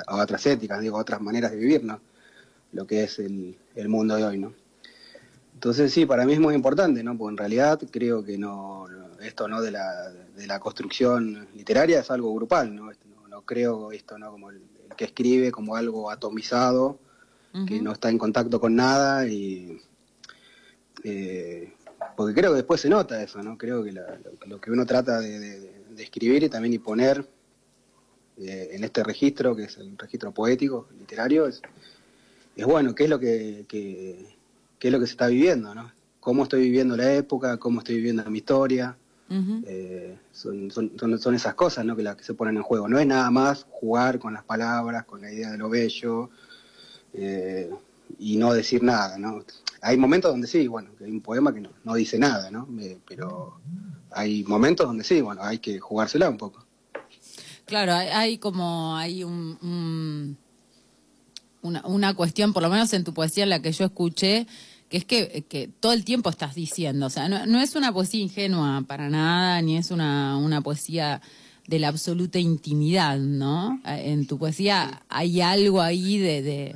a 0.05 0.17
otras 0.17 0.45
éticas, 0.47 0.81
digo, 0.81 0.99
a 0.99 1.01
otras 1.01 1.21
maneras 1.21 1.53
de 1.53 1.59
vivir, 1.59 1.85
¿no? 1.85 2.01
Lo 2.73 2.89
que 2.89 3.05
es 3.05 3.21
el, 3.21 3.57
el 3.77 3.89
mundo 3.89 4.17
de 4.17 4.25
hoy, 4.25 4.39
¿no? 4.39 4.53
Entonces 5.61 5.93
sí, 5.93 6.07
para 6.07 6.25
mí 6.25 6.33
es 6.33 6.41
muy 6.41 6.55
importante, 6.55 7.05
¿no? 7.05 7.17
Porque 7.17 7.33
en 7.33 7.37
realidad 7.37 7.79
creo 7.91 8.25
que 8.25 8.39
no, 8.39 8.87
esto 9.21 9.47
no 9.47 9.61
de 9.61 9.71
la, 9.71 10.11
de 10.11 10.47
la 10.47 10.59
construcción 10.59 11.49
literaria 11.55 12.01
es 12.01 12.11
algo 12.11 12.35
grupal, 12.35 12.75
¿no? 12.75 12.91
No, 13.29 13.43
creo 13.43 13.93
esto 13.93 14.19
no 14.19 14.31
como 14.31 14.51
el, 14.51 14.63
que 14.97 15.05
escribe 15.05 15.53
como 15.53 15.77
algo 15.77 16.11
atomizado, 16.11 16.99
que 17.67 17.81
no 17.83 17.93
está 17.93 18.11
en 18.11 18.19
contacto 18.19 18.61
con 18.61 18.77
nada 18.77 19.27
y 19.27 19.81
eh, 21.03 21.73
porque 22.17 22.35
creo 22.35 22.51
que 22.51 22.57
después 22.57 22.81
se 22.81 22.89
nota 22.89 23.23
eso, 23.23 23.43
¿no? 23.43 23.57
Creo 23.59 23.83
que 23.83 23.93
lo, 23.93 24.61
que 24.61 24.71
uno 24.71 24.87
trata 24.87 25.21
de, 25.21 25.81
escribir 25.99 26.43
y 26.43 26.49
también 26.49 26.75
y 26.75 26.79
poner 26.79 27.27
eh, 28.39 28.71
en 28.73 28.85
este 28.85 29.05
registro, 29.05 29.55
que 29.55 29.65
es 29.65 29.77
el 29.77 29.99
registro 29.99 30.33
poético, 30.33 30.89
literario, 30.99 31.47
es, 31.47 31.61
es 32.57 32.67
bueno, 32.67 32.95
qué 32.95 33.05
es 33.05 33.11
lo 33.11 33.19
que, 33.19 33.67
que, 33.69 34.37
qué 34.79 34.89
es 34.89 34.93
lo 34.93 35.01
que 35.01 35.07
se 35.07 35.13
está 35.13 35.27
viviendo, 35.27 35.75
¿no? 35.75 35.93
Cómo 36.21 36.45
estoy 36.45 36.63
viviendo 36.63 36.97
la 36.97 37.15
época, 37.15 37.59
cómo 37.59 37.81
estoy 37.81 37.97
viviendo 37.97 38.29
mi 38.31 38.39
historia, 38.39 38.97
eh, 39.67 40.19
son, 40.33 40.71
son, 40.71 41.19
son, 41.19 41.35
esas 41.35 41.55
cosas 41.55 41.85
¿no? 41.85 41.95
que, 41.95 42.03
que 42.03 42.25
se 42.25 42.35
ponen 42.35 42.57
en 42.57 42.63
juego. 42.63 42.89
No 42.89 42.99
es 42.99 43.07
nada 43.07 43.31
más 43.31 43.65
jugar 43.71 44.19
con 44.19 44.35
las 44.35 44.43
palabras, 44.43 45.05
con 45.05 45.21
la 45.21 45.33
idea 45.33 45.53
de 45.53 45.59
lo 45.59 45.69
bello 45.69 46.31
eh, 47.15 47.71
y 48.19 48.37
no 48.37 48.53
decir 48.53 48.83
nada. 48.83 49.19
¿no? 49.19 49.45
Hay 49.83 49.97
momentos 49.97 50.31
donde 50.31 50.47
sí, 50.47 50.67
bueno, 50.69 50.91
hay 51.01 51.11
un 51.11 51.21
poema 51.21 51.55
que 51.55 51.61
no, 51.61 51.71
no 51.85 51.95
dice 51.95 52.19
nada, 52.19 52.51
¿no? 52.51 52.69
Eh, 52.81 52.99
pero 53.07 53.61
hay 54.11 54.45
momentos 54.45 54.87
donde 54.87 55.05
sí, 55.05 55.21
bueno, 55.21 55.43
hay 55.43 55.59
que 55.59 55.79
jugársela 55.79 56.29
un 56.29 56.37
poco. 56.37 56.65
Claro, 57.65 57.95
hay, 57.95 58.39
como, 58.39 58.97
hay 58.97 59.23
un, 59.23 60.37
una, 61.63 62.15
cuestión, 62.15 62.53
por 62.53 62.65
lo 62.65 62.69
menos 62.69 62.93
en 62.93 63.05
tu 63.05 63.15
poesía, 63.15 63.45
en 63.45 63.51
la 63.51 63.63
que 63.63 63.71
yo 63.71 63.85
escuché, 63.85 64.49
que 64.89 64.97
es 64.97 65.05
que, 65.05 65.71
todo 65.79 65.93
el 65.93 66.05
tiempo 66.05 66.31
estás 66.31 66.57
diciendo, 66.57 67.07
o 67.07 67.11
sea, 67.11 67.29
no, 67.29 67.61
es 67.61 67.77
una 67.77 67.93
poesía 67.93 68.21
ingenua 68.21 68.83
para 68.89 69.09
nada, 69.09 69.63
ni 69.63 69.77
es 69.77 69.93
una, 69.93 70.37
una 70.37 70.63
poesía 70.63 71.23
de 71.69 71.79
la 71.79 71.89
absoluta 71.89 72.41
intimidad, 72.41 73.19
¿no? 73.19 73.81
En 73.85 74.27
tu 74.27 74.37
poesía 74.37 75.05
hay 75.09 75.41
algo 75.41 75.81
ahí 75.81 76.19
de, 76.19 76.75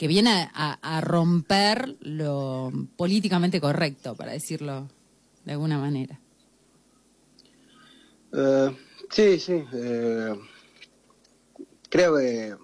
que 0.00 0.08
viene 0.08 0.48
a, 0.54 1.00
romper 1.02 1.98
lo 2.00 2.72
políticamente 2.96 3.60
correcto, 3.60 4.14
para 4.14 4.32
decirlo 4.32 4.88
de 5.44 5.52
alguna 5.52 5.76
manera. 5.76 6.18
Eh, 8.32 8.76
sí, 9.10 9.38
sí. 9.38 9.62
Eh, 9.74 10.34
creo 11.90 12.16
que, 12.16 12.56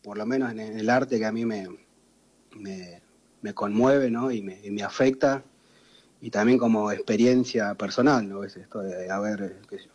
por 0.00 0.16
lo 0.16 0.24
menos 0.24 0.52
en 0.52 0.60
el 0.60 0.88
arte 0.90 1.18
que 1.18 1.26
a 1.26 1.32
mí 1.32 1.44
me, 1.44 1.66
me 3.40 3.52
conmueve 3.52 4.08
¿no? 4.08 4.30
y, 4.30 4.42
me, 4.42 4.82
afecta 4.84 5.42
y 6.20 6.30
también 6.30 6.56
como 6.56 6.92
experiencia 6.92 7.74
personal, 7.74 8.28
¿no? 8.28 8.44
Es 8.44 8.56
esto 8.56 8.78
de 8.78 9.10
haber 9.10 9.58
eh, 9.72 9.88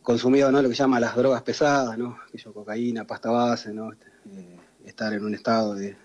consumido 0.00 0.52
¿no? 0.52 0.62
lo 0.62 0.68
que 0.68 0.76
llama 0.76 1.00
las 1.00 1.16
drogas 1.16 1.42
pesadas, 1.42 1.98
¿no? 1.98 2.18
cocaína, 2.52 3.04
pasta 3.04 3.32
base, 3.32 3.74
¿no? 3.74 3.90
Este, 3.90 4.13
eh, 4.30 4.58
estar 4.84 5.12
en 5.12 5.24
un 5.24 5.34
estado 5.34 5.74
de, 5.74 5.96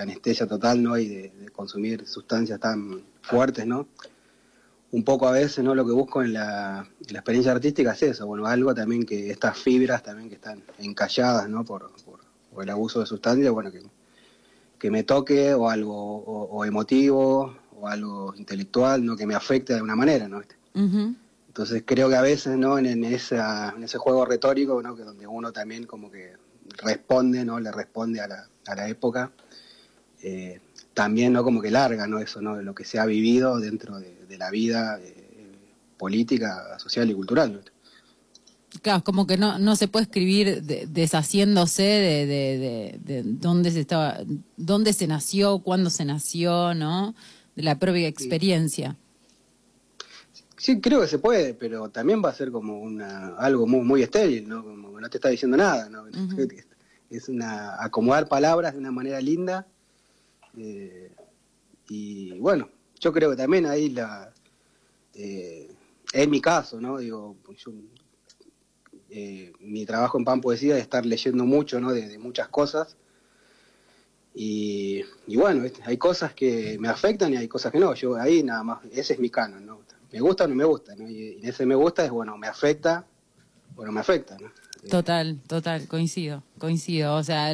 anestesia 0.00 0.46
total, 0.46 0.82
¿no? 0.82 0.98
Y 0.98 1.08
de, 1.08 1.50
consumir 1.52 2.06
sustancias 2.06 2.58
tan 2.58 3.02
fuertes, 3.22 3.66
¿no? 3.66 3.88
Un 4.92 5.04
poco 5.04 5.28
a 5.28 5.32
veces, 5.32 5.62
¿no? 5.62 5.74
Lo 5.74 5.86
que 5.86 5.92
busco 5.92 6.22
en 6.22 6.32
la, 6.32 6.88
experiencia 7.08 7.52
artística 7.52 7.92
es 7.92 8.02
eso, 8.02 8.26
bueno, 8.26 8.46
algo 8.46 8.74
también 8.74 9.04
que 9.04 9.30
estas 9.30 9.58
fibras 9.58 10.02
también 10.02 10.28
que 10.28 10.36
están 10.36 10.62
encalladas, 10.78 11.48
¿no? 11.48 11.64
Por, 11.64 11.92
por, 12.04 12.20
por 12.52 12.64
el 12.64 12.70
abuso 12.70 13.00
de 13.00 13.06
sustancias, 13.06 13.52
bueno, 13.52 13.70
que 13.70 13.82
que 14.80 14.90
me 14.90 15.04
toque 15.04 15.54
o 15.54 15.68
algo 15.68 15.94
o, 15.94 16.64
emotivo 16.64 17.54
o 17.78 17.86
algo 17.86 18.34
intelectual, 18.34 19.04
no 19.04 19.14
que 19.14 19.26
me 19.26 19.34
afecte 19.34 19.74
de 19.74 19.76
alguna 19.76 19.94
manera, 19.94 20.26
¿no? 20.26 20.40
Entonces 20.74 21.82
creo 21.84 22.08
que 22.08 22.16
a 22.16 22.22
veces, 22.22 22.56
¿no? 22.56 22.78
En, 22.78 23.04
esa, 23.04 23.74
en 23.76 23.84
ese 23.84 23.98
juego 23.98 24.24
retórico, 24.24 24.82
¿no? 24.82 24.96
Que 24.96 25.02
donde 25.02 25.26
uno 25.26 25.52
también 25.52 25.84
como 25.84 26.10
que 26.10 26.32
responde, 26.78 27.44
¿no? 27.44 27.60
Le 27.60 27.70
responde 27.72 28.20
a 28.20 28.28
la, 28.28 28.48
a 28.66 28.74
la 28.74 28.88
época, 28.88 29.32
eh, 30.22 30.60
también, 30.94 31.32
¿no? 31.32 31.44
Como 31.44 31.62
que 31.62 31.70
larga, 31.70 32.06
¿no? 32.06 32.18
Eso, 32.18 32.40
¿no? 32.40 32.56
De 32.56 32.62
lo 32.62 32.74
que 32.74 32.84
se 32.84 32.98
ha 32.98 33.06
vivido 33.06 33.58
dentro 33.58 33.98
de, 33.98 34.18
la 34.38 34.50
vida 34.50 34.98
eh, 35.02 35.58
política, 35.98 36.78
social 36.78 37.10
y 37.10 37.14
cultural, 37.14 37.52
¿no? 37.52 37.60
Claro, 38.82 39.02
como 39.02 39.26
que 39.26 39.36
no, 39.36 39.58
no 39.58 39.74
se 39.74 39.88
puede 39.88 40.04
escribir 40.04 40.62
deshaciéndose 40.62 41.82
de, 41.82 42.98
de, 43.04 43.22
dónde 43.24 43.72
se 43.72 43.80
estaba, 43.80 44.20
dónde 44.56 44.92
se 44.92 45.08
nació, 45.08 45.58
cuándo 45.58 45.90
se 45.90 46.04
nació, 46.04 46.72
¿no? 46.74 47.14
De 47.56 47.64
la 47.64 47.78
propia 47.78 48.06
experiencia. 48.06 48.90
Sí. 48.90 49.09
Creo 50.80 51.00
que 51.00 51.06
se 51.08 51.18
puede, 51.18 51.54
pero 51.54 51.88
también 51.90 52.22
va 52.24 52.30
a 52.30 52.34
ser 52.34 52.50
como 52.50 52.80
una 52.80 53.36
algo 53.36 53.66
muy 53.66 53.80
muy 53.80 54.02
estéril, 54.02 54.48
¿no? 54.48 54.62
Como 54.62 55.00
no 55.00 55.10
te 55.10 55.18
está 55.18 55.28
diciendo 55.28 55.56
nada, 55.56 55.88
¿no? 55.88 56.04
Es 57.10 57.28
una 57.28 57.82
acomodar 57.82 58.28
palabras 58.28 58.74
de 58.74 58.78
una 58.78 58.92
manera 58.92 59.20
linda. 59.20 59.66
Eh, 60.56 61.12
y 61.88 62.38
bueno, 62.38 62.68
yo 63.00 63.12
creo 63.12 63.30
que 63.30 63.36
también 63.36 63.66
ahí 63.66 63.90
la 63.90 64.32
eh, 65.14 65.70
en 66.12 66.30
mi 66.30 66.40
caso, 66.40 66.80
¿no? 66.80 66.98
Digo, 66.98 67.36
yo 67.56 67.72
eh, 69.10 69.52
mi 69.60 69.84
trabajo 69.86 70.18
en 70.18 70.24
Pan 70.24 70.40
Poesía 70.40 70.76
es 70.76 70.82
estar 70.82 71.04
leyendo 71.04 71.44
mucho, 71.44 71.80
¿no? 71.80 71.92
De, 71.92 72.18
muchas 72.18 72.48
cosas. 72.48 72.96
Y, 74.34 75.02
bueno, 75.26 75.68
hay 75.84 75.96
cosas 75.98 76.34
que 76.34 76.78
me 76.78 76.88
afectan 76.88 77.32
y 77.32 77.36
hay 77.36 77.48
cosas 77.48 77.72
que 77.72 77.80
no. 77.80 77.94
Yo 77.94 78.16
ahí 78.16 78.42
nada 78.42 78.62
más, 78.62 78.84
ese 78.92 79.14
es 79.14 79.18
mi 79.18 79.30
canon, 79.30 79.66
¿no? 79.66 79.80
Me 80.12 80.20
gusta 80.20 80.44
o 80.44 80.48
no 80.48 80.54
me 80.54 80.64
gusta, 80.64 80.94
¿no? 80.96 81.08
Y, 81.08 81.38
ese 81.42 81.66
me 81.66 81.74
gusta 81.74 82.04
es, 82.04 82.10
bueno, 82.10 82.36
me 82.36 82.46
afecta 82.46 83.06
o 83.76 83.84
no 83.84 83.92
me 83.92 84.00
afecta, 84.00 84.36
¿no? 84.40 84.50
Total, 84.88 85.38
total, 85.46 85.86
coincido, 85.86 86.42
coincido. 86.58 87.16
O 87.16 87.22
sea, 87.22 87.52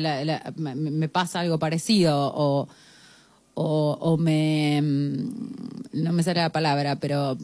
me, 0.57 1.09
pasa 1.09 1.41
algo 1.41 1.59
parecido 1.59 2.33
o, 2.35 2.69
o, 3.55 4.17
me... 4.17 4.81
No 4.81 6.13
me 6.13 6.23
sale 6.23 6.41
la 6.41 6.51
palabra, 6.51 6.97
pero 6.97 7.37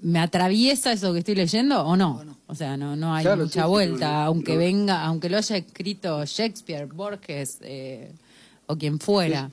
¿me 0.00 0.20
atraviesa 0.20 0.92
eso 0.92 1.12
que 1.12 1.18
estoy 1.18 1.34
leyendo 1.34 1.82
o 1.82 1.96
no? 1.96 2.24
O 2.46 2.54
sea, 2.54 2.76
no, 2.76 2.96
no 2.96 3.14
hay 3.14 3.26
mucha 3.36 3.66
vuelta, 3.66 4.24
aunque 4.24 4.56
venga, 4.56 5.02
aunque 5.04 5.28
lo 5.28 5.36
haya 5.36 5.56
escrito 5.56 6.24
Shakespeare, 6.24 6.86
Borges 6.86 7.58
eh, 7.62 8.12
o 8.66 8.76
quien 8.76 9.00
fuera, 9.00 9.50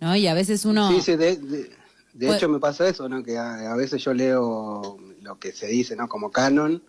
¿no? 0.00 0.16
Y 0.16 0.26
a 0.26 0.34
veces 0.34 0.64
uno... 0.64 0.90
Sí, 0.90 1.02
sí, 1.02 1.16
de, 1.16 1.36
de, 1.36 1.70
hecho 2.18 2.48
me 2.48 2.58
pasa 2.58 2.88
eso, 2.88 3.08
¿no? 3.08 3.22
Que 3.22 3.38
a, 3.38 3.74
veces 3.74 4.02
yo 4.02 4.12
leo 4.14 4.98
lo 5.22 5.38
que 5.38 5.52
se 5.52 5.66
dice, 5.66 5.96
¿no? 5.96 6.08
Como 6.08 6.30
canon, 6.30 6.82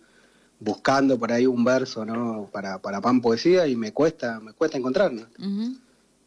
buscando 0.60 1.18
por 1.18 1.32
ahí 1.32 1.46
un 1.46 1.64
verso, 1.64 2.04
¿no? 2.04 2.48
Para, 2.52 2.80
para 2.80 3.00
pan 3.00 3.20
poesía 3.20 3.66
y 3.66 3.76
me 3.76 3.92
cuesta, 3.92 4.40
me 4.40 4.52
cuesta 4.52 4.78
encontrar, 4.78 5.12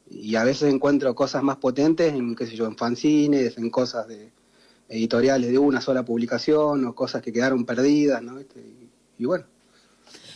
Y 0.09 0.35
a 0.35 0.43
veces 0.43 0.73
encuentro 0.73 1.13
cosas 1.15 1.43
más 1.43 1.57
potentes 1.57 2.13
en, 2.13 2.35
qué 2.35 2.45
sé 2.45 2.55
yo, 2.55 2.65
en 2.65 2.77
fanzines, 2.77 3.57
en 3.57 3.69
cosas 3.69 4.07
de 4.07 4.31
editoriales 4.87 5.51
de 5.51 5.57
una 5.57 5.81
sola 5.81 6.05
publicación 6.05 6.85
o 6.85 6.93
cosas 6.93 7.21
que 7.21 7.33
quedaron 7.33 7.65
perdidas, 7.65 8.21
¿no? 8.21 8.39
y 9.17 9.25
bueno. 9.25 9.45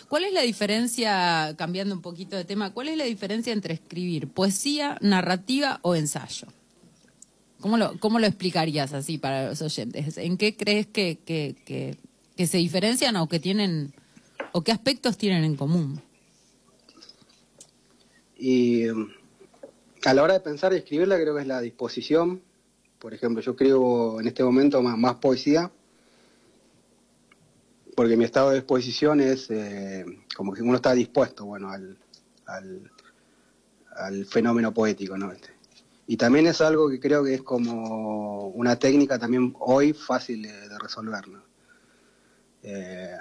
¿Cuál 0.09 0.23
es 0.23 0.33
la 0.33 0.41
diferencia, 0.41 1.53
cambiando 1.55 1.93
un 1.93 2.01
poquito 2.01 2.35
de 2.35 2.43
tema, 2.43 2.73
cuál 2.73 2.87
es 2.89 2.97
la 2.97 3.03
diferencia 3.03 3.53
entre 3.53 3.75
escribir 3.75 4.27
poesía, 4.27 4.97
narrativa 5.01 5.79
o 5.83 5.93
ensayo? 5.95 6.47
¿Cómo 7.59 7.77
lo, 7.77 7.99
cómo 7.99 8.19
lo 8.19 8.27
explicarías 8.27 8.93
así 8.93 9.17
para 9.17 9.49
los 9.49 9.61
oyentes? 9.61 10.17
¿En 10.17 10.37
qué 10.37 10.55
crees 10.55 10.87
que, 10.87 11.19
que, 11.25 11.55
que, 12.35 12.47
se 12.47 12.57
diferencian 12.57 13.15
o 13.17 13.27
que 13.27 13.39
tienen, 13.39 13.93
o 14.53 14.63
qué 14.63 14.71
aspectos 14.71 15.17
tienen 15.17 15.43
en 15.43 15.55
común? 15.55 16.01
Y 18.37 18.87
a 18.87 20.13
la 20.13 20.23
hora 20.23 20.33
de 20.33 20.39
pensar 20.39 20.71
y 20.73 20.77
escribirla 20.77 21.17
creo 21.17 21.35
que 21.35 21.41
es 21.41 21.47
la 21.47 21.59
disposición. 21.59 22.41
Por 22.97 23.13
ejemplo, 23.13 23.41
yo 23.41 23.51
escribo 23.51 24.21
en 24.21 24.27
este 24.27 24.43
momento 24.43 24.81
más, 24.81 24.97
más 24.97 25.15
poesía 25.15 25.71
porque 27.99 28.15
mi 28.15 28.23
estado 28.23 28.51
de 28.51 28.55
disposición 28.55 29.19
es 29.19 29.51
eh, 29.51 30.05
como 30.33 30.53
que 30.53 30.61
uno 30.61 30.75
está 30.75 30.93
dispuesto, 30.93 31.43
bueno, 31.43 31.69
al, 31.69 31.97
al, 32.45 34.25
fenómeno 34.25 34.73
poético, 34.73 35.17
¿no? 35.17 35.33
Este. 35.33 35.49
Y 36.11 36.17
también 36.17 36.47
es 36.47 36.59
algo 36.59 36.89
que 36.89 36.99
creo 36.99 37.23
que 37.23 37.35
es 37.35 37.43
como 37.43 38.47
una 38.47 38.79
técnica 38.79 39.19
también 39.19 39.53
hoy 39.59 39.93
fácil 39.93 40.41
de, 40.41 40.67
de 40.67 40.79
resolver, 40.79 41.27
¿no? 41.27 41.43
Eh, 42.63 43.15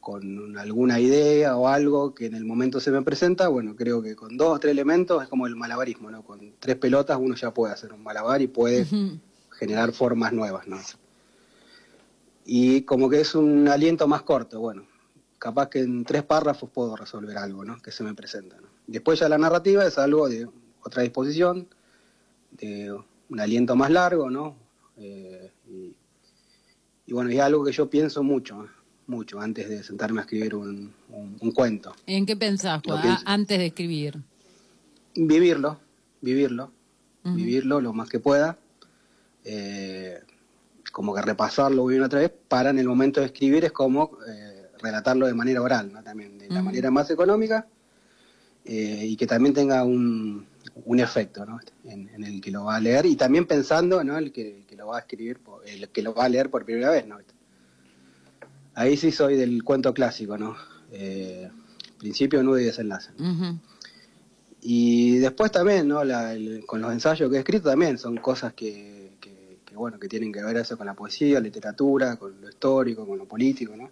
con 0.00 0.56
alguna 0.56 0.98
idea 0.98 1.58
o 1.58 1.68
algo 1.68 2.14
que 2.14 2.24
en 2.24 2.34
el 2.34 2.46
momento 2.46 2.80
se 2.80 2.90
me 2.90 3.02
presenta, 3.02 3.48
bueno, 3.48 3.76
creo 3.76 4.00
que 4.00 4.16
con 4.16 4.38
dos 4.38 4.56
o 4.56 4.58
tres 4.58 4.72
elementos 4.72 5.22
es 5.22 5.28
como 5.28 5.46
el 5.46 5.56
malabarismo, 5.56 6.10
¿no? 6.10 6.22
Con 6.22 6.54
tres 6.58 6.76
pelotas 6.76 7.18
uno 7.20 7.34
ya 7.34 7.52
puede 7.52 7.74
hacer 7.74 7.92
un 7.92 8.02
malabar 8.02 8.40
y 8.40 8.46
puede 8.46 8.86
generar 9.50 9.92
formas 9.92 10.32
nuevas, 10.32 10.66
¿no? 10.66 10.78
Y 12.46 12.80
como 12.84 13.10
que 13.10 13.20
es 13.20 13.34
un 13.34 13.68
aliento 13.68 14.08
más 14.08 14.22
corto, 14.22 14.58
bueno, 14.58 14.86
capaz 15.38 15.68
que 15.68 15.80
en 15.80 16.02
tres 16.06 16.22
párrafos 16.22 16.70
puedo 16.70 16.96
resolver 16.96 17.36
algo, 17.36 17.62
¿no? 17.62 17.76
Que 17.82 17.92
se 17.92 18.04
me 18.04 18.14
presenta, 18.14 18.58
¿no? 18.58 18.68
Después 18.86 19.18
ya 19.18 19.28
la 19.28 19.36
narrativa 19.36 19.86
es 19.86 19.98
algo 19.98 20.30
de 20.30 20.48
otra 20.80 21.02
disposición, 21.02 21.68
de 22.52 22.92
un 23.28 23.40
aliento 23.40 23.74
más 23.76 23.90
largo, 23.90 24.30
¿no? 24.30 24.56
Eh, 24.96 25.50
y, 25.68 25.94
y 27.06 27.12
bueno, 27.12 27.30
es 27.30 27.40
algo 27.40 27.64
que 27.64 27.72
yo 27.72 27.88
pienso 27.90 28.22
mucho, 28.22 28.66
mucho, 29.06 29.40
antes 29.40 29.68
de 29.68 29.82
sentarme 29.82 30.20
a 30.20 30.22
escribir 30.24 30.54
un, 30.54 30.92
un- 31.10 31.36
un 31.40 31.50
cuento. 31.52 31.94
¿En 32.06 32.24
qué 32.26 32.36
pensás 32.36 32.82
Juan, 32.84 33.02
pienso. 33.02 33.22
antes 33.26 33.58
de 33.58 33.66
escribir? 33.66 34.18
Vivirlo, 35.14 35.78
vivirlo, 36.20 36.72
vivirlo 37.24 37.80
lo 37.80 37.92
más 37.92 38.08
que 38.08 38.20
pueda, 38.20 38.58
eh, 39.44 40.20
como 40.92 41.14
que 41.14 41.22
repasarlo 41.22 41.84
una 41.84 41.96
y 41.96 42.00
otra 42.00 42.20
vez, 42.20 42.32
para 42.48 42.70
en 42.70 42.78
el 42.78 42.86
momento 42.88 43.20
de 43.20 43.26
escribir 43.26 43.64
es 43.64 43.72
como 43.72 44.18
eh, 44.28 44.68
relatarlo 44.80 45.26
de 45.26 45.34
manera 45.34 45.62
oral, 45.62 45.92
¿no? 45.92 46.02
También, 46.02 46.38
de 46.38 46.48
la 46.48 46.62
manera 46.62 46.90
más 46.90 47.10
económica, 47.10 47.66
eh, 48.66 49.06
y 49.06 49.16
que 49.16 49.26
también 49.26 49.54
tenga 49.54 49.84
un, 49.84 50.46
un 50.84 51.00
efecto, 51.00 51.44
¿no? 51.46 51.60
En, 51.84 52.08
en 52.10 52.24
el 52.24 52.40
que 52.40 52.50
lo 52.50 52.64
va 52.64 52.76
a 52.76 52.80
leer, 52.80 53.06
y 53.06 53.16
también 53.16 53.46
pensando, 53.46 54.02
¿no? 54.04 54.18
El 54.18 54.32
que, 54.32 54.58
el 54.58 54.66
que 54.66 54.76
lo 54.76 54.88
va 54.88 54.96
a 54.96 55.00
escribir, 55.00 55.38
el 55.66 55.88
que 55.88 56.02
lo 56.02 56.14
va 56.14 56.24
a 56.24 56.28
leer 56.28 56.50
por 56.50 56.64
primera 56.64 56.90
vez, 56.90 57.06
¿no? 57.06 57.18
Ahí 58.74 58.96
sí 58.96 59.10
soy 59.10 59.36
del 59.36 59.64
cuento 59.64 59.94
clásico, 59.94 60.36
¿no? 60.36 60.56
Eh, 60.92 61.48
principio, 61.98 62.42
nudo 62.42 62.58
y 62.58 62.64
desenlace. 62.64 63.10
Y 64.62 65.18
después 65.18 65.50
también, 65.52 65.86
¿no? 65.88 66.02
La- 66.04 66.34
el- 66.34 66.64
con 66.66 66.80
los 66.80 66.92
ensayos 66.92 67.30
que 67.30 67.36
he 67.36 67.38
escrito 67.38 67.70
también 67.70 67.98
son 67.98 68.16
cosas 68.18 68.52
que, 68.52 69.12
que- 69.20 69.58
que, 69.64 69.76
bueno, 69.76 69.98
que 69.98 70.08
tienen 70.08 70.32
que 70.32 70.42
ver 70.42 70.56
eso 70.56 70.76
con 70.76 70.86
la 70.86 70.94
poesía, 70.94 71.40
literatura, 71.40 72.16
con 72.16 72.40
lo 72.40 72.48
histórico, 72.48 73.06
con 73.06 73.18
lo 73.18 73.26
político, 73.26 73.76
¿no? 73.76 73.90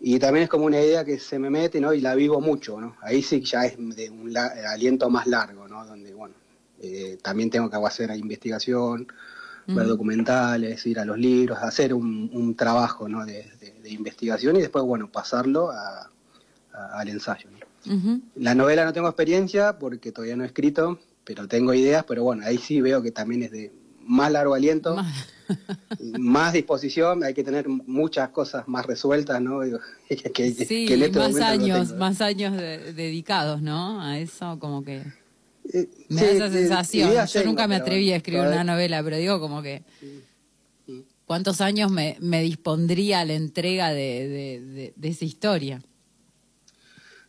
Y 0.00 0.18
también 0.18 0.44
es 0.44 0.48
como 0.48 0.66
una 0.66 0.80
idea 0.80 1.04
que 1.04 1.18
se 1.18 1.38
me 1.38 1.50
mete, 1.50 1.80
¿no? 1.80 1.92
Y 1.92 2.00
la 2.00 2.14
vivo 2.14 2.40
mucho, 2.40 2.80
¿no? 2.80 2.96
Ahí 3.02 3.22
sí 3.22 3.40
ya 3.40 3.66
es 3.66 3.76
de 3.96 4.10
un 4.10 4.32
la- 4.32 4.52
aliento 4.72 5.10
más 5.10 5.26
largo, 5.26 5.66
¿no? 5.66 5.84
Donde, 5.84 6.14
bueno, 6.14 6.34
eh, 6.80 7.18
también 7.22 7.50
tengo 7.50 7.68
que 7.68 7.76
hacer 7.76 8.10
investigación, 8.16 9.08
ver 9.66 9.86
documentales, 9.86 10.86
ir 10.86 10.98
a 11.00 11.04
los 11.04 11.18
libros, 11.18 11.58
hacer 11.60 11.92
un, 11.92 12.30
un 12.32 12.54
trabajo, 12.54 13.08
¿no? 13.08 13.26
De, 13.26 13.44
de- 13.60 13.74
de 13.82 13.90
investigación 13.90 14.56
y 14.56 14.60
después, 14.60 14.84
bueno, 14.84 15.10
pasarlo 15.10 15.70
a- 15.70 16.10
a- 16.72 16.98
al 17.00 17.08
ensayo. 17.08 17.48
La 18.36 18.54
novela 18.54 18.84
no 18.84 18.92
tengo 18.92 19.08
experiencia 19.08 19.78
porque 19.78 20.12
todavía 20.12 20.36
no 20.36 20.44
he 20.44 20.46
escrito, 20.46 20.98
pero 21.24 21.48
tengo 21.48 21.74
ideas, 21.74 22.04
pero 22.06 22.22
bueno, 22.22 22.44
ahí 22.46 22.58
sí 22.58 22.80
veo 22.80 23.02
que 23.02 23.10
también 23.10 23.42
es 23.42 23.50
de 23.50 23.72
más 24.04 24.30
largo 24.32 24.54
aliento, 24.54 24.94
Más- 24.96 25.26
más 26.18 26.52
disposición, 26.52 27.24
hay 27.24 27.34
que 27.34 27.42
tener 27.44 27.68
muchas 27.68 28.28
cosas 28.30 28.66
más 28.68 28.86
resueltas, 28.86 29.40
¿no? 29.40 29.60
Que, 30.08 30.16
que- 30.32 30.52
Sí, 30.52 30.86
que 30.86 30.94
en 30.94 31.02
este 31.02 31.18
más 31.18 31.36
años, 31.40 31.88
tengo. 31.88 31.98
más 32.00 32.20
años 32.20 32.56
de- 32.56 32.92
dedicados, 32.92 33.60
¿no? 33.62 34.00
A 34.00 34.18
eso 34.18 34.58
como 34.58 34.82
que 34.84 35.02
Eh, 35.72 35.88
me 36.08 36.20
sí, 36.20 36.26
da 36.26 36.32
esa 36.32 36.46
eh, 36.46 36.50
sensación. 36.52 37.12
Yo 37.12 37.26
tengo, 37.32 37.46
nunca 37.46 37.68
me 37.68 37.76
atreví 37.76 38.10
a 38.12 38.16
escribir 38.16 38.40
una 38.46 38.64
novela, 38.64 39.02
pero 39.02 39.16
digo 39.18 39.38
como 39.40 39.62
que 39.62 39.82
cuántos 41.26 41.60
años 41.60 41.90
me, 41.90 42.16
me 42.20 42.40
dispondría 42.42 43.20
a 43.20 43.24
la 43.26 43.34
entrega 43.34 43.90
de, 43.90 44.28
de- 44.28 44.60
de- 44.60 44.92
de 44.96 45.08
esa 45.08 45.24
historia. 45.26 45.82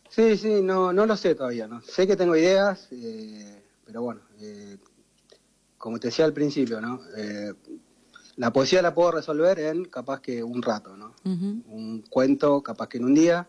Sí, 0.08 0.36
sí, 0.36 0.60
no, 0.62 0.92
no 0.92 1.06
lo 1.06 1.16
sé 1.16 1.34
todavía, 1.34 1.68
¿no? 1.68 1.82
Sé 1.82 2.06
que 2.06 2.16
tengo 2.16 2.34
ideas, 2.34 2.88
eh, 2.90 3.62
pero 3.84 4.02
bueno, 4.02 4.22
eh, 4.40 4.76
como 5.78 5.98
te 6.00 6.08
decía 6.08 6.24
al 6.24 6.32
principio, 6.32 6.80
¿no? 6.80 7.00
Eh, 7.16 7.52
la 8.40 8.50
poesía 8.54 8.80
la 8.80 8.94
puedo 8.94 9.12
resolver 9.12 9.58
en 9.60 9.84
capaz 9.84 10.22
que 10.22 10.42
un 10.42 10.62
rato, 10.62 10.96
¿no? 10.96 11.12
Un 11.24 12.02
cuento 12.08 12.62
capaz 12.62 12.88
que 12.88 12.96
en 12.96 13.04
un 13.04 13.14
día, 13.14 13.46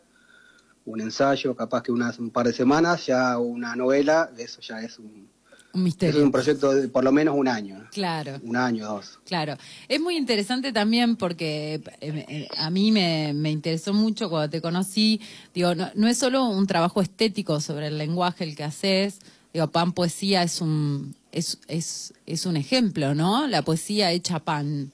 un 0.83 0.99
ensayo 0.99 1.55
capaz 1.55 1.81
que 1.81 1.93
unas, 1.93 2.19
un 2.19 2.29
par 2.29 2.45
de 2.45 2.51
semanas, 2.51 3.05
ya 3.05 3.37
una 3.37 3.73
novela, 3.77 4.29
eso 4.37 4.59
ya 4.59 4.81
es 4.81 4.99
un, 4.99 5.05
Un 5.05 5.15
eso 5.15 5.29
es 5.75 5.81
misterio. 5.81 6.23
un 6.25 6.31
proyecto 6.33 6.73
de 6.73 6.89
por 6.89 7.05
lo 7.05 7.13
menos 7.13 7.35
un 7.37 7.47
año. 7.47 7.87
Claro. 7.91 8.41
Un 8.43 8.57
año, 8.57 8.85
dos. 8.85 9.17
Claro, 9.25 9.55
es 9.87 10.01
muy 10.01 10.17
interesante 10.17 10.73
también 10.73 11.15
porque 11.15 11.75
eh, 12.01 12.25
eh, 12.27 12.47
a 12.57 12.69
mí 12.69 12.91
me, 12.91 13.31
me 13.33 13.49
interesó 13.49 13.93
mucho 13.93 14.29
cuando 14.29 14.49
te 14.49 14.59
conocí, 14.61 15.21
digo, 15.53 15.73
no, 15.73 15.89
no 15.95 16.09
es 16.09 16.17
solo 16.17 16.43
un 16.49 16.67
trabajo 16.67 17.01
estético 17.01 17.61
sobre 17.61 17.87
el 17.87 17.97
lenguaje 17.97 18.43
el 18.43 18.57
que 18.57 18.65
haces, 18.65 19.19
digo, 19.53 19.67
pan 19.67 19.91
poesía 19.93 20.43
es 20.43 20.61
un, 20.61 21.15
es, 21.31 21.59
es, 21.67 22.13
es 22.25 22.45
un 22.45 22.57
ejemplo, 22.57 23.13
¿no? 23.15 23.47
La 23.47 23.61
poesía 23.63 24.11
hecha 24.11 24.39
pan. 24.39 24.91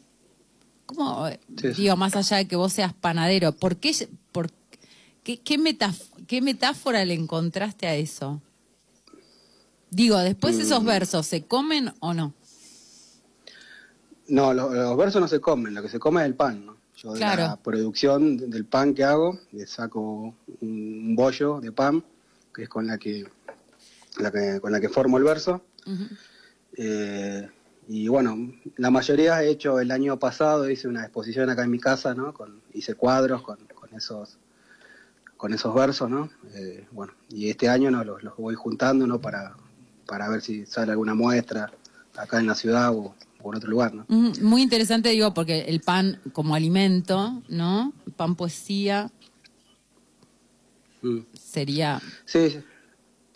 ¿Cómo, 0.85 1.27
Sí, 1.59 1.67
digo, 1.69 1.95
más 1.97 2.15
allá 2.15 2.37
de 2.37 2.47
que 2.47 2.55
vos 2.55 2.71
seas 2.73 2.93
panadero, 2.93 3.51
¿por 3.51 3.75
qué, 3.77 3.93
por, 4.31 4.49
qué, 5.23 5.37
qué, 5.39 5.59
metáf- 5.59 6.09
qué 6.27 6.41
metáfora 6.41 7.03
le 7.05 7.13
encontraste 7.13 7.87
a 7.87 7.95
eso? 7.95 8.41
Digo, 9.89 10.17
después 10.19 10.57
esos 10.59 10.81
Mm. 10.83 10.85
versos, 10.87 11.25
¿se 11.27 11.43
comen 11.45 11.93
o 11.99 12.13
no? 12.13 12.33
No, 14.27 14.53
lo- 14.53 14.73
los, 14.73 14.97
versos 14.97 15.21
no 15.21 15.27
se 15.27 15.39
comen, 15.39 15.73
lo 15.73 15.81
que 15.81 15.89
se 15.89 15.99
come 15.99 16.21
es 16.21 16.27
el 16.27 16.35
pan, 16.35 16.65
¿no? 16.65 16.77
Yo 16.97 17.13
de 17.13 17.19
la 17.19 17.33
Claro. 17.35 17.59
producción 17.63 18.37
de- 18.37 18.47
del 18.47 18.65
pan 18.65 18.93
que 18.93 19.03
hago, 19.03 19.39
le 19.51 19.65
saco 19.67 20.33
un 20.61 21.15
bollo 21.15 21.61
de 21.61 21.71
pan, 21.71 22.03
que 22.53 22.63
es 22.63 22.69
con 22.69 22.87
la 22.87 22.97
que, 22.97 23.25
la 24.19 24.31
que- 24.31 24.59
con 24.61 24.71
la 24.71 24.79
que 24.79 24.89
formo 24.89 25.17
el 25.17 25.23
verso. 25.23 25.63
Eh, 26.77 27.49
y 27.87 28.07
bueno, 28.07 28.51
la 28.75 28.91
mayoría 28.91 29.41
he 29.43 29.49
hecho 29.49 29.79
el 29.79 29.91
año 29.91 30.19
pasado, 30.19 30.69
hice 30.69 30.87
una 30.87 31.03
exposición 31.03 31.49
acá 31.49 31.63
en 31.63 31.71
mi 31.71 31.79
casa, 31.79 32.13
¿no? 32.13 32.33
Con, 32.33 32.61
hice 32.73 32.95
cuadros 32.95 33.41
con, 33.41 33.57
con 33.75 33.93
esos 33.93 34.37
con 35.37 35.53
esos 35.53 35.73
versos, 35.75 36.09
¿no? 36.09 36.31
Eh, 36.55 36.87
bueno, 36.91 37.13
y 37.29 37.49
este 37.49 37.69
año 37.69 37.91
no 37.91 38.03
los, 38.03 38.23
los 38.23 38.35
voy 38.37 38.55
juntando, 38.55 39.05
¿no? 39.05 39.21
Para, 39.21 39.55
para 40.07 40.27
ver 40.29 40.41
si 40.41 40.65
sale 40.65 40.91
alguna 40.93 41.13
muestra 41.13 41.71
acá 42.15 42.39
en 42.39 42.47
la 42.47 42.55
ciudad 42.55 42.91
o, 42.95 43.15
o 43.43 43.51
en 43.51 43.57
otro 43.57 43.69
lugar, 43.69 43.93
¿no? 43.93 44.05
Muy 44.09 44.63
interesante, 44.63 45.09
digo, 45.09 45.35
porque 45.35 45.61
el 45.65 45.81
pan 45.81 46.19
como 46.33 46.55
alimento, 46.55 47.43
¿no? 47.49 47.93
Pan 48.15 48.35
poesía 48.35 49.11
Mm. 51.03 51.19
sería, 51.33 52.01
Sí, 52.25 52.49
sí. 52.49 52.59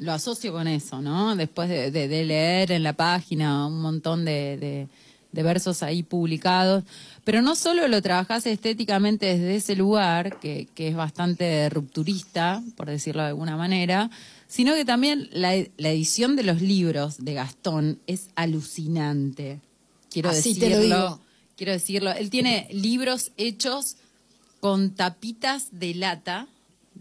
Lo 0.02 0.12
asocio 0.12 0.52
con 0.52 0.68
eso, 0.68 1.02
¿no? 1.02 1.36
Después 1.36 1.70
de, 1.70 1.92
de- 1.92 2.08
de 2.08 2.26
leer 2.26 2.72
en 2.72 2.84
la 2.84 2.94
página 2.94 3.66
un 3.68 3.82
montón 3.82 4.26
de, 4.26 4.58
de- 4.58 4.88
de 5.32 5.44
versos 5.44 5.82
ahí 5.82 6.04
publicados, 6.04 6.84
pero 7.24 7.42
no 7.42 7.56
solo 7.56 7.88
lo 7.88 8.02
trabajás 8.02 8.46
estéticamente 8.46 9.28
desde 9.28 9.56
ese 9.56 9.76
lugar, 9.78 10.40
que, 10.42 10.68
que 10.76 10.90
es 10.90 10.96
bastante 10.96 11.70
rupturista, 11.70 12.62
por 12.76 12.88
decirlo 12.90 13.22
de 13.22 13.30
alguna 13.30 13.56
manera, 13.56 14.10
sino 14.50 14.74
que 14.74 14.84
también 14.84 15.30
la, 15.32 15.54
la 15.78 15.90
edición 15.90 16.36
de 16.36 16.44
los 16.44 16.62
libros 16.62 17.24
de 17.24 17.34
Gastón 17.36 18.00
es 18.08 18.28
alucinante. 18.36 19.60
Quiero 20.10 20.30
Así 20.32 20.56
te 20.56 20.68
decirlo. 20.68 20.78
lo 20.98 21.04
digo. 21.06 21.20
Quiero 21.56 21.72
decirlo. 21.74 22.12
Él 22.12 22.30
tiene 22.30 22.68
libros 22.72 23.32
hechos 23.38 23.96
con 24.60 24.90
tapitas 24.96 25.68
de 25.72 25.94
lata, 25.96 26.48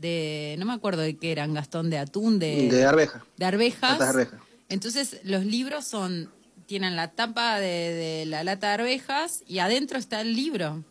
de, 0.00 0.56
no 0.58 0.66
me 0.66 0.72
acuerdo 0.72 1.02
de 1.02 1.16
qué 1.16 1.32
eran, 1.32 1.52
Gastón, 1.54 1.90
de 1.90 1.98
atún, 1.98 2.38
de, 2.38 2.68
de 2.70 2.84
arveja. 2.84 3.24
de 3.36 3.44
arvejas. 3.44 3.92
Latas 3.92 4.14
de 4.14 4.20
arveja. 4.22 4.44
Entonces, 4.68 5.20
los 5.24 5.44
libros 5.44 5.84
son, 5.84 6.30
tienen 6.66 6.96
la 6.96 7.10
tapa 7.12 7.58
de, 7.60 7.66
de 7.68 8.26
la 8.26 8.44
lata 8.44 8.68
de 8.68 8.72
arvejas 8.74 9.42
y 9.46 9.58
adentro 9.58 9.98
está 9.98 10.20
el 10.20 10.34
libro, 10.36 10.84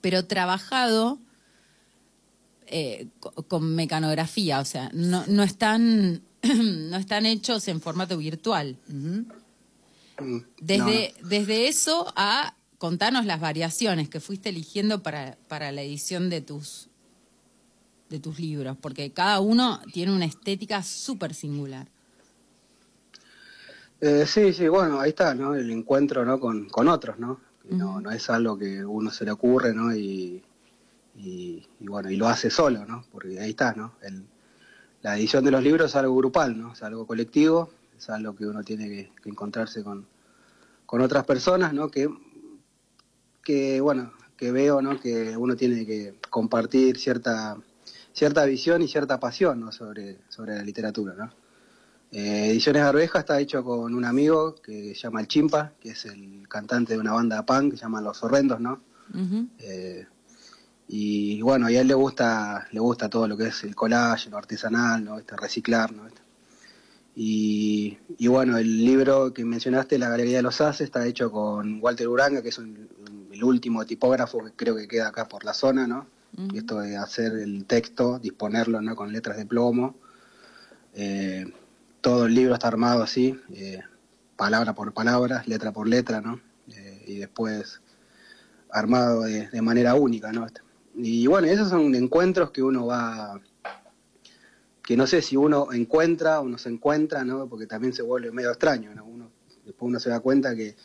pero 0.00 0.24
trabajado 0.26 1.18
eh, 2.66 3.08
co- 3.18 3.32
con 3.48 3.74
mecanografía, 3.74 4.60
o 4.60 4.64
sea, 4.64 4.90
no, 4.92 5.24
no 5.26 5.42
están 5.42 6.22
no 6.42 6.96
están 6.96 7.26
hechos 7.26 7.66
en 7.68 7.80
formato 7.80 8.16
virtual. 8.16 8.76
Desde, 10.60 11.14
no, 11.22 11.28
desde 11.28 11.68
eso 11.68 12.12
a 12.14 12.54
contarnos 12.78 13.24
las 13.26 13.40
variaciones 13.40 14.08
que 14.08 14.20
fuiste 14.20 14.50
eligiendo 14.50 15.02
para, 15.02 15.36
para 15.48 15.72
la 15.72 15.82
edición 15.82 16.28
de 16.30 16.42
tus 16.42 16.88
de 18.10 18.18
tus 18.20 18.38
libros, 18.38 18.76
porque 18.80 19.12
cada 19.12 19.40
uno 19.40 19.80
tiene 19.92 20.14
una 20.14 20.26
estética 20.26 20.82
súper 20.82 21.32
singular. 21.32 21.88
Eh, 24.00 24.24
sí, 24.26 24.52
sí, 24.52 24.66
bueno, 24.68 25.00
ahí 25.00 25.10
está, 25.10 25.34
¿no? 25.34 25.54
El 25.54 25.70
encuentro, 25.70 26.24
¿no? 26.24 26.40
Con, 26.40 26.68
con 26.68 26.88
otros, 26.88 27.18
¿no? 27.18 27.40
No, 27.70 28.00
no 28.00 28.10
es 28.10 28.28
algo 28.28 28.58
que 28.58 28.84
uno 28.84 29.10
se 29.10 29.24
le 29.24 29.30
ocurre, 29.30 29.72
¿no? 29.72 29.94
Y, 29.94 30.42
y, 31.16 31.66
y 31.78 31.86
bueno, 31.86 32.10
y 32.10 32.16
lo 32.16 32.26
hace 32.26 32.50
solo, 32.50 32.84
¿no? 32.84 33.04
Porque 33.12 33.38
ahí 33.38 33.50
está, 33.50 33.74
¿no? 33.74 33.92
El, 34.02 34.24
la 35.02 35.16
edición 35.16 35.44
de 35.44 35.50
los 35.50 35.62
libros 35.62 35.90
es 35.90 35.96
algo 35.96 36.16
grupal, 36.16 36.58
¿no? 36.58 36.72
Es 36.72 36.82
algo 36.82 37.06
colectivo, 37.06 37.70
es 37.96 38.10
algo 38.10 38.34
que 38.34 38.46
uno 38.46 38.64
tiene 38.64 38.88
que, 38.88 39.12
que 39.22 39.28
encontrarse 39.28 39.84
con, 39.84 40.06
con 40.84 41.00
otras 41.00 41.24
personas, 41.24 41.72
¿no? 41.72 41.90
Que, 41.90 42.08
que, 43.44 43.80
bueno, 43.80 44.12
que 44.36 44.50
veo, 44.50 44.80
¿no? 44.82 44.98
Que 44.98 45.36
uno 45.36 45.54
tiene 45.54 45.86
que 45.86 46.14
compartir 46.30 46.98
cierta, 46.98 47.58
cierta 48.12 48.44
visión 48.44 48.82
y 48.82 48.88
cierta 48.88 49.18
pasión, 49.20 49.60
¿no? 49.60 49.72
Sobre, 49.72 50.18
sobre 50.28 50.56
la 50.56 50.62
literatura, 50.62 51.14
¿no? 51.16 51.32
Eh, 52.12 52.48
Ediciones 52.50 52.82
Arveja 52.82 53.20
está 53.20 53.38
hecho 53.38 53.62
con 53.62 53.94
un 53.94 54.04
amigo 54.04 54.56
que 54.56 54.94
se 54.94 55.02
llama 55.02 55.20
El 55.20 55.28
Chimpa, 55.28 55.72
que 55.80 55.90
es 55.90 56.04
el 56.06 56.48
cantante 56.48 56.94
de 56.94 56.98
una 56.98 57.12
banda 57.12 57.46
punk 57.46 57.70
que 57.72 57.76
se 57.76 57.82
llama 57.82 58.00
Los 58.00 58.22
Horrendos, 58.24 58.60
¿no? 58.60 58.80
Eh, 59.58 60.06
y 60.88 61.40
bueno, 61.42 61.70
y 61.70 61.76
a 61.76 61.82
él 61.82 61.86
le 61.86 61.94
gusta, 61.94 62.66
le 62.72 62.80
gusta 62.80 63.08
todo 63.08 63.28
lo 63.28 63.36
que 63.36 63.46
es 63.48 63.62
el 63.62 63.76
collage, 63.76 64.28
lo 64.28 64.38
artesanal, 64.38 65.04
¿no? 65.04 65.18
Este, 65.18 65.36
reciclar, 65.36 65.92
¿no? 65.92 66.06
Este. 66.08 66.20
Y, 67.14 67.98
y 68.18 68.26
bueno, 68.28 68.56
el 68.56 68.84
libro 68.84 69.32
que 69.32 69.44
mencionaste, 69.44 69.98
La 69.98 70.08
Galería 70.08 70.38
de 70.38 70.42
los 70.42 70.60
Haces, 70.60 70.82
está 70.86 71.06
hecho 71.06 71.30
con 71.30 71.78
Walter 71.82 72.08
Uranga, 72.08 72.42
que 72.42 72.48
es 72.48 72.58
un- 72.58 72.88
un- 73.08 73.28
el 73.32 73.44
último 73.44 73.84
tipógrafo 73.84 74.44
que 74.44 74.52
creo 74.52 74.74
que 74.76 74.88
queda 74.88 75.08
acá 75.08 75.28
por 75.28 75.44
la 75.44 75.52
zona, 75.54 75.86
¿no? 75.86 76.06
Esto 76.54 76.80
de 76.80 76.96
hacer 76.96 77.32
el 77.32 77.66
texto, 77.66 78.18
disponerlo, 78.18 78.80
¿no? 78.80 78.94
Con 78.94 79.12
letras 79.12 79.36
de 79.36 79.46
plomo. 79.46 79.96
Eh, 80.94 81.52
todo 82.00 82.26
el 82.26 82.34
libro 82.34 82.54
está 82.54 82.68
armado 82.68 83.02
así, 83.02 83.38
eh, 83.52 83.80
palabra 84.36 84.74
por 84.74 84.92
palabra, 84.94 85.42
letra 85.46 85.72
por 85.72 85.88
letra, 85.88 86.20
¿no? 86.20 86.40
Eh, 86.68 87.04
y 87.06 87.18
después 87.18 87.80
armado 88.70 89.22
de, 89.22 89.62
manera 89.62 89.94
única, 89.94 90.32
¿no? 90.32 90.46
Y 90.94 91.26
bueno, 91.26 91.48
esos 91.48 91.68
son 91.68 91.94
encuentros 91.94 92.52
que 92.52 92.62
uno 92.62 92.86
va, 92.86 93.40
que 94.82 94.96
no 94.96 95.06
sé 95.06 95.22
si 95.22 95.36
uno 95.36 95.72
encuentra 95.72 96.40
o 96.40 96.48
no 96.48 96.58
se 96.58 96.68
encuentra, 96.68 97.24
¿no? 97.24 97.48
Porque 97.48 97.66
también 97.66 97.92
se 97.92 98.02
vuelve 98.02 98.30
medio 98.30 98.50
extraño, 98.50 98.94
¿no? 98.94 99.04
Uno, 99.04 99.30
después 99.64 99.88
uno 99.88 99.98
se 99.98 100.10
da 100.10 100.20
cuenta 100.20 100.54
que, 100.54 100.76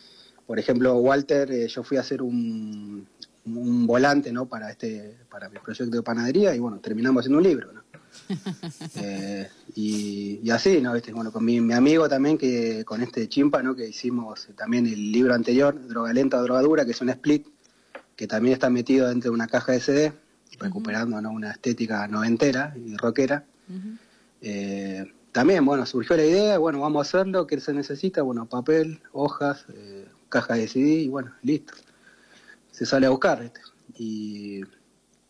por 0.47 0.59
ejemplo, 0.59 0.95
Walter, 0.95 1.67
yo 1.67 1.83
fui 1.83 1.97
a 1.97 2.01
hacer 2.01 2.21
un, 2.21 3.07
un 3.45 3.85
volante, 3.85 4.31
¿no? 4.31 4.47
Para 4.47 4.71
este, 4.71 5.17
para 5.29 5.49
mi 5.49 5.59
proyecto 5.59 5.95
de 5.95 6.03
panadería 6.03 6.55
y 6.55 6.59
bueno, 6.59 6.79
terminamos 6.79 7.21
haciendo 7.21 7.37
un 7.37 7.43
libro, 7.43 7.71
¿no? 7.73 7.85
Eh, 8.95 9.49
y, 9.75 10.39
y 10.41 10.49
así, 10.49 10.81
¿no? 10.81 10.95
Este, 10.95 11.11
bueno, 11.11 11.31
con 11.31 11.43
mi, 11.43 11.59
mi 11.59 11.73
amigo 11.73 12.07
también, 12.07 12.37
que 12.37 12.85
con 12.85 13.01
este 13.01 13.27
chimpa, 13.27 13.61
¿no? 13.61 13.75
Que 13.75 13.89
hicimos 13.89 14.47
también 14.55 14.85
el 14.87 15.11
libro 15.11 15.33
anterior, 15.33 15.87
Droga 15.87 16.13
Lenta, 16.13 16.41
Droga 16.41 16.61
Dura, 16.61 16.85
que 16.85 16.91
es 16.91 17.01
un 17.01 17.09
split, 17.09 17.45
que 18.15 18.27
también 18.27 18.53
está 18.53 18.69
metido 18.69 19.09
dentro 19.09 19.31
de 19.31 19.35
una 19.35 19.47
caja 19.47 19.73
de 19.73 19.81
CD, 19.81 20.13
recuperando 20.59 21.21
¿no? 21.21 21.31
una 21.31 21.51
estética 21.51 22.07
noventera 22.07 22.73
y 22.77 22.95
rockera. 22.95 23.45
Eh, 24.41 25.05
también, 25.31 25.65
bueno, 25.65 25.85
surgió 25.85 26.15
la 26.15 26.23
idea, 26.23 26.57
bueno, 26.57 26.79
vamos 26.79 26.99
a 26.99 27.09
hacerlo, 27.09 27.45
¿qué 27.45 27.59
se 27.59 27.73
necesita? 27.73 28.21
Bueno, 28.21 28.45
papel, 28.45 29.01
hojas, 29.11 29.65
eh, 29.73 30.07
caja 30.29 30.53
de 30.53 30.67
CD 30.67 31.01
y 31.01 31.07
bueno, 31.09 31.33
listo. 31.41 31.73
Se 32.75 32.85
sale 32.85 33.07
a 33.07 33.09
buscar. 33.09 33.51
Y, 33.97 34.61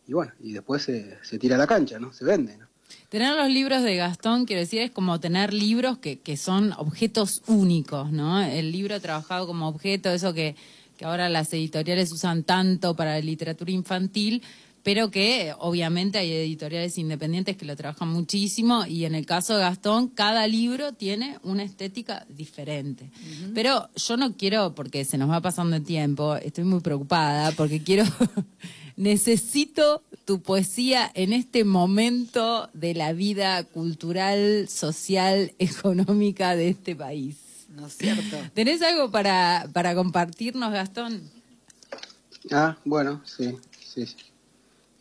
y 0.06 0.12
bueno, 0.12 0.32
y 0.40 0.52
después 0.52 0.82
se, 0.82 1.18
se 1.22 1.38
tira 1.38 1.54
a 1.54 1.58
la 1.58 1.66
cancha, 1.66 1.98
¿no? 1.98 2.12
Se 2.12 2.24
vende, 2.24 2.56
¿no? 2.56 2.66
Tener 3.08 3.36
los 3.36 3.48
libros 3.48 3.82
de 3.82 3.96
Gastón, 3.96 4.46
quiero 4.46 4.60
decir, 4.60 4.80
es 4.82 4.90
como 4.90 5.20
tener 5.20 5.52
libros 5.52 5.98
que, 5.98 6.18
que 6.18 6.36
son 6.36 6.72
objetos 6.76 7.42
únicos, 7.46 8.10
¿no? 8.10 8.40
El 8.40 8.72
libro 8.72 9.00
trabajado 9.00 9.46
como 9.46 9.68
objeto, 9.68 10.10
eso 10.10 10.34
que, 10.34 10.56
que 10.96 11.04
ahora 11.04 11.28
las 11.28 11.52
editoriales 11.52 12.12
usan 12.12 12.42
tanto 12.42 12.96
para 12.96 13.12
la 13.12 13.20
literatura 13.20 13.70
infantil, 13.70 14.42
pero 14.86 15.10
que 15.10 15.52
obviamente 15.58 16.16
hay 16.16 16.30
editoriales 16.30 16.96
independientes 16.96 17.56
que 17.56 17.64
lo 17.64 17.74
trabajan 17.74 18.06
muchísimo 18.06 18.86
y 18.86 19.04
en 19.04 19.16
el 19.16 19.26
caso 19.26 19.56
de 19.56 19.62
Gastón, 19.62 20.06
cada 20.06 20.46
libro 20.46 20.92
tiene 20.92 21.40
una 21.42 21.64
estética 21.64 22.24
diferente. 22.28 23.10
Pero 23.52 23.88
yo 23.96 24.16
no 24.16 24.36
quiero, 24.36 24.76
porque 24.76 25.04
se 25.04 25.18
nos 25.18 25.28
va 25.28 25.40
pasando 25.40 25.74
el 25.74 25.82
tiempo, 25.82 26.36
estoy 26.36 26.62
muy 26.62 26.78
preocupada 26.78 27.50
porque 27.56 27.82
quiero, 27.82 28.04
necesito 28.96 30.04
tu 30.24 30.40
poesía 30.40 31.10
en 31.14 31.32
este 31.32 31.64
momento 31.64 32.70
de 32.72 32.94
la 32.94 33.12
vida 33.12 33.64
cultural, 33.64 34.68
social, 34.68 35.52
económica 35.58 36.54
de 36.54 36.68
este 36.68 36.94
país. 36.94 37.66
¿No 37.70 37.88
es 37.88 37.96
cierto? 37.96 38.36
¿Tenés 38.54 38.82
algo 38.82 39.10
para, 39.10 39.68
para 39.72 39.96
compartirnos, 39.96 40.72
Gastón? 40.72 41.28
Ah, 42.52 42.76
bueno, 42.84 43.20
sí, 43.24 43.56
sí. 43.80 44.06
sí. 44.06 44.14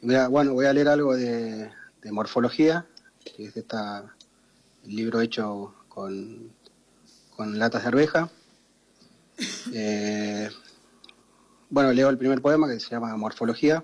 Mira, 0.06 0.28
bueno, 0.28 0.54
voy 0.54 0.68
a 0.68 0.74
leer 0.74 0.88
algo 0.88 1.16
de, 1.16 1.72
morfología, 2.12 2.86
que 3.24 3.46
es 3.46 3.58
esta, 3.58 4.16
el 4.84 4.96
libro 4.96 5.20
hecho 5.20 5.74
con, 5.90 6.52
con 7.36 7.58
latas 7.58 7.82
de 7.82 7.88
arveja. 7.88 8.30
Eh, 9.74 10.48
bueno, 11.72 11.92
leo 11.92 12.10
el 12.10 12.20
primer 12.20 12.40
poema 12.40 12.68
que 12.68 12.80
se 12.80 12.92
llama 12.92 13.18
Morfología. 13.18 13.84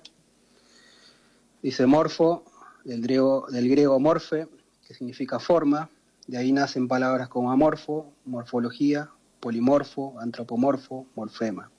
Dice 1.64 1.88
morfo, 1.88 2.46
del 2.84 3.02
griego, 3.02 3.48
del 3.50 3.68
griego 3.68 4.00
morfe, 4.00 4.48
que 4.88 4.94
significa 4.94 5.40
forma. 5.40 5.90
De 6.28 6.38
ahí 6.38 6.52
nacen 6.52 6.88
palabras 6.88 7.30
como 7.30 7.52
amorfo, 7.52 8.14
morfología, 8.26 9.10
polimorfo, 9.40 10.20
antropomorfo, 10.20 11.08
morfema. 11.16 11.72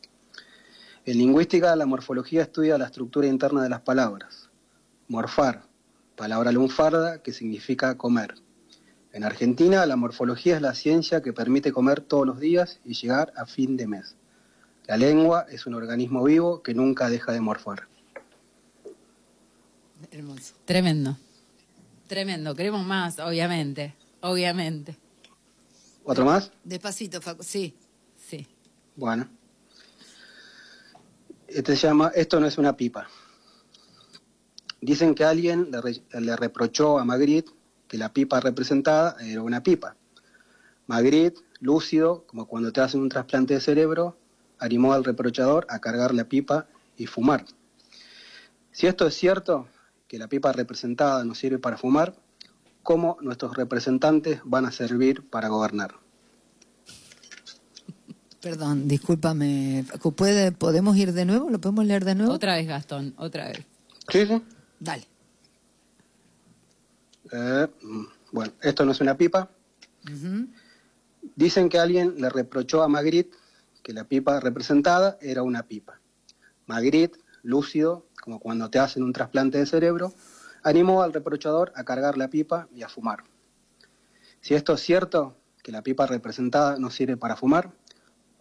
En 1.04 1.18
lingüística, 1.18 1.74
la 1.74 1.84
morfología 1.84 2.42
estudia 2.42 2.78
la 2.78 2.86
estructura 2.86 3.26
interna 3.26 3.64
de 3.64 3.68
las 3.68 3.80
palabras. 3.80 4.50
Morfar, 5.08 5.64
palabra 6.14 6.52
lunfarda 6.52 7.22
que 7.22 7.32
significa 7.32 7.98
comer. 7.98 8.36
En 9.12 9.24
Argentina, 9.24 9.84
la 9.84 9.96
morfología 9.96 10.56
es 10.56 10.62
la 10.62 10.74
ciencia 10.74 11.20
que 11.20 11.32
permite 11.32 11.72
comer 11.72 12.00
todos 12.02 12.24
los 12.24 12.38
días 12.38 12.78
y 12.84 12.94
llegar 12.94 13.32
a 13.36 13.46
fin 13.46 13.76
de 13.76 13.88
mes. 13.88 14.14
La 14.86 14.96
lengua 14.96 15.46
es 15.50 15.66
un 15.66 15.74
organismo 15.74 16.22
vivo 16.22 16.62
que 16.62 16.72
nunca 16.72 17.10
deja 17.10 17.32
de 17.32 17.40
morfar. 17.40 17.88
Hermoso. 20.10 20.54
Tremendo. 20.64 21.16
Tremendo. 22.06 22.54
Queremos 22.54 22.86
más, 22.86 23.18
obviamente. 23.18 23.94
Obviamente. 24.20 24.96
¿Otro 26.04 26.24
más? 26.24 26.52
Despacito, 26.62 27.20
Facu. 27.20 27.42
Sí. 27.42 27.74
Sí. 28.16 28.46
Bueno. 28.94 29.28
Este 31.48 31.76
se 31.76 31.87
llama 31.87 32.12
Esto 32.14 32.40
no 32.40 32.46
es 32.46 32.59
una 32.59 32.76
pipa. 32.76 33.09
Dicen 34.81 35.14
que 35.14 35.24
alguien 35.24 35.70
le, 35.70 35.81
re- 35.81 36.02
le 36.20 36.37
reprochó 36.37 36.98
a 36.98 37.05
Magritte 37.05 37.52
que 37.88 37.98
la 37.98 38.12
pipa 38.12 38.40
representada 38.40 39.16
era 39.20 39.42
una 39.42 39.62
pipa. 39.62 39.96
Magritte, 40.87 41.40
lúcido, 41.61 42.24
como 42.26 42.46
cuando 42.46 42.72
te 42.72 42.81
hacen 42.81 43.00
un 43.00 43.09
trasplante 43.09 43.55
de 43.55 43.61
cerebro, 43.61 44.16
animó 44.59 44.92
al 44.92 45.05
reprochador 45.05 45.66
a 45.68 45.78
cargar 45.78 46.14
la 46.14 46.24
pipa 46.24 46.66
y 46.96 47.07
fumar. 47.07 47.44
Si 48.72 48.87
esto 48.87 49.07
es 49.07 49.14
cierto, 49.14 49.68
que 50.09 50.18
la 50.18 50.28
pipa 50.28 50.52
representada 50.52 51.24
nos 51.24 51.38
sirve 51.38 51.59
para 51.59 51.76
fumar, 51.76 52.16
¿cómo 52.83 53.18
nuestros 53.20 53.57
representantes 53.57 54.40
van 54.44 54.64
a 54.66 54.72
servir 54.72 55.28
para 55.28 55.48
gobernar? 55.48 55.94
Perdón, 58.42 58.88
discúlpame. 58.88 59.85
Facu, 59.87 60.12
¿Puede, 60.14 60.50
¿Podemos 60.50 60.96
ir 60.96 61.12
de 61.12 61.24
nuevo? 61.24 61.48
¿Lo 61.48 61.61
podemos 61.61 61.87
leer 61.87 62.05
de 62.05 62.16
nuevo? 62.16 62.33
Otra 62.33 62.57
vez, 62.57 62.66
Gastón. 62.66 63.14
Otra 63.16 63.46
vez. 63.46 63.59
Sí, 64.09 64.26
sí. 64.26 64.42
Dale. 64.81 65.07
Eh, 67.31 67.68
mm, 67.83 68.05
bueno, 68.33 68.52
esto 68.61 68.85
no 68.85 68.90
es 68.90 69.00
una 69.00 69.16
pipa. 69.16 69.48
Dicen 71.37 71.68
que 71.68 71.78
alguien 71.78 72.16
le 72.18 72.28
reprochó 72.31 72.83
a 72.83 72.88
Magritte 72.88 73.37
que 73.85 73.92
la 73.92 74.05
pipa 74.05 74.40
representada 74.40 75.18
era 75.20 75.44
una 75.44 75.62
pipa. 75.62 76.00
Magritte, 76.66 77.20
lúcido, 77.42 78.07
como 78.20 78.40
cuando 78.40 78.70
te 78.70 78.81
hacen 78.81 79.05
un 79.05 79.12
trasplante 79.12 79.59
de 79.59 79.66
cerebro, 79.66 80.14
animó 80.64 81.02
al 81.02 81.12
reprochador 81.12 81.72
a 81.76 81.85
cargar 81.85 82.18
la 82.18 82.28
pipa 82.28 82.68
y 82.74 82.83
a 82.83 82.88
fumar. 82.88 83.22
Si 84.40 84.55
esto 84.55 84.74
es 84.74 84.81
cierto, 84.81 85.37
que 85.62 85.70
la 85.70 85.83
pipa 85.83 86.07
representada 86.07 86.76
no 86.78 86.90
sirve 86.90 87.16
para 87.16 87.37
fumar, 87.37 87.72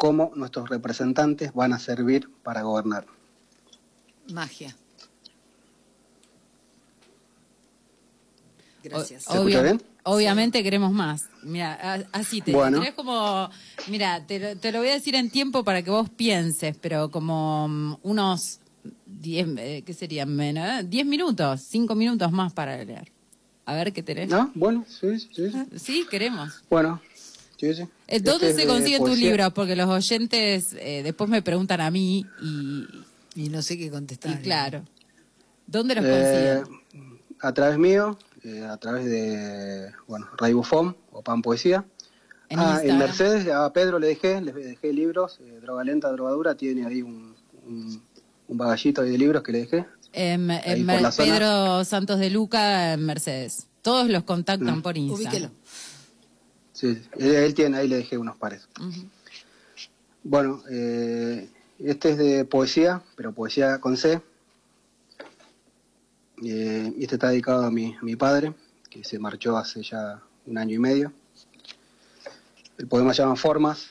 ¿cómo 0.02 0.32
nuestros 0.36 0.68
representantes 0.68 1.54
van 1.54 1.74
a 1.74 1.78
servir 1.80 2.28
para 2.42 2.64
gobernar? 2.64 3.06
Magia. 4.34 4.76
Gracias. 8.84 9.26
¿Se 9.26 9.38
escucha 9.38 9.62
bien? 9.62 9.80
Obviamente 10.02 10.64
queremos 10.64 10.92
más. 10.92 11.30
Mira, 11.44 11.78
a- 11.80 12.04
así 12.14 12.42
te 12.42 12.52
Bueno. 12.52 12.84
como, 12.96 13.48
mira, 13.90 14.26
te, 14.26 14.40
lo- 14.40 14.56
te 14.60 14.72
lo 14.72 14.80
voy 14.80 14.88
a 14.88 14.94
decir 14.94 15.14
en 15.14 15.30
tiempo 15.30 15.64
para 15.64 15.84
que 15.84 15.92
vos 15.92 16.10
pienses, 16.10 16.76
pero 16.82 17.12
como 17.12 17.68
mm, 17.68 17.98
unos 18.02 18.60
10, 19.06 19.50
eh, 19.60 19.84
¿qué 19.86 19.94
serían 19.94 20.36
menos? 20.36 20.90
10 20.90 21.06
minutos, 21.06 21.62
5 21.62 21.94
minutos 21.94 22.32
más 22.32 22.54
para 22.54 22.84
leer. 22.84 23.12
A 23.66 23.76
ver 23.76 23.94
qué 23.94 24.02
tenés. 24.02 24.30
¿No? 24.30 24.50
Bueno, 24.56 24.84
sí, 24.88 25.20
sí, 25.20 25.52
sí. 25.52 25.52
Sí, 25.78 26.08
queremos. 26.10 26.64
Bueno, 26.72 27.00
sí, 27.62 27.74
sí. 27.76 27.88
Eh, 28.08 28.20
¿Dónde 28.20 28.50
Este 28.50 28.64
se 28.64 28.68
consiguen 28.68 29.04
tus 29.06 29.18
libros? 29.18 29.54
Porque 29.54 29.76
los 29.76 29.88
oyentes 29.90 30.76
eh, 30.80 31.02
después 31.04 31.30
me 31.30 31.42
preguntan 31.42 31.80
a 31.82 31.90
mí 31.92 32.26
y, 32.42 32.86
Y 33.36 33.50
no 33.50 33.62
sé 33.62 33.78
qué 33.78 33.86
y 33.86 33.90
contestar. 33.90 34.42
claro. 34.42 34.84
¿Dónde 35.68 35.96
los 35.96 36.04
Eh, 36.06 36.62
consiguen? 36.66 37.22
a 37.40 37.54
través 37.54 37.78
mío, 37.78 38.18
eh, 38.44 38.64
a 38.70 38.76
través 38.78 39.06
de, 39.06 39.92
bueno, 40.08 40.28
Ray 40.38 40.54
Bufón 40.54 40.98
o 41.14 41.22
Pan 41.22 41.42
Poesía. 41.42 41.86
en 42.50 42.60
ah, 42.60 42.82
en. 42.84 42.98
Mercedes 42.98 43.48
a 43.48 43.72
Pedro 43.72 43.98
le 44.00 44.08
dejé, 44.08 44.42
le 44.42 44.52
dejé 44.52 44.92
libros, 44.92 45.40
eh, 45.42 45.60
Droga 45.62 45.84
Lenta, 45.86 46.12
Drogadura, 46.12 46.56
tiene 46.56 46.86
ahí 46.86 47.02
un, 47.02 47.34
un, 47.66 48.02
un 48.50 48.58
bagallito 48.58 49.02
ahí 49.02 49.12
de 49.12 49.18
libros 49.18 49.42
que 49.44 49.52
le 49.54 49.60
dejé. 49.60 49.86
En, 50.14 50.52
en 50.52 50.86
zona. 50.86 51.12
Pedro 51.12 51.86
Santos 51.86 52.20
de 52.20 52.30
Luca, 52.30 52.92
en 52.94 53.06
Mercedes. 53.06 53.68
Todos 53.82 54.10
los 54.10 54.24
contactan 54.24 54.80
Mm. 54.80 54.82
por 54.82 54.98
Instagram. 54.98 55.32
Ubíquelo. 55.32 55.52
Sí, 56.74 57.02
él, 57.18 57.36
él 57.36 57.54
tiene, 57.54 57.78
ahí 57.78 57.88
le 57.88 57.98
dejé 57.98 58.18
unos 58.18 58.38
pares. 58.38 58.68
Bueno, 60.24 60.62
eh, 60.70 61.50
este 61.80 62.12
es 62.12 62.18
de 62.18 62.46
poesía, 62.46 63.02
pero 63.16 63.34
poesía 63.34 63.80
con 63.80 63.98
C. 63.98 64.22
Eh, 66.44 66.94
este 67.00 67.16
está 67.16 67.30
dedicado 67.30 67.66
a 67.66 67.72
mi, 67.72 67.96
a 67.96 68.02
mi 68.04 68.16
padre, 68.16 68.54
que 68.90 69.04
se 69.04 69.20
marchó 69.20 69.58
hace 69.58 69.82
ya 69.82 70.22
un 70.46 70.58
año 70.58 70.76
y 70.76 70.80
medio. 70.80 71.14
El 72.78 72.88
poema 72.88 73.14
se 73.14 73.22
llama 73.22 73.36
Formas. 73.36 73.90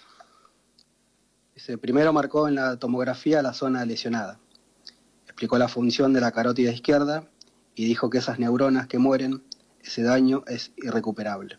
Dice, 1.55 1.79
primero 1.79 2.13
marcó 2.13 2.49
en 2.49 2.55
la 2.55 2.77
tomografía 2.77 3.43
la 3.43 3.53
zona 3.53 3.85
lesionada. 3.85 4.39
Explicó 5.27 5.59
la 5.59 5.69
función 5.69 6.13
de 6.13 6.21
la 6.21 6.33
carótida 6.33 6.73
izquierda 6.73 7.25
y 7.75 7.85
dijo 7.87 8.11
que 8.11 8.19
esas 8.19 8.39
neuronas 8.39 8.87
que 8.87 8.99
mueren, 8.99 9.43
ese 9.83 10.03
daño 10.03 10.45
es 10.47 10.73
irrecuperable. 10.77 11.59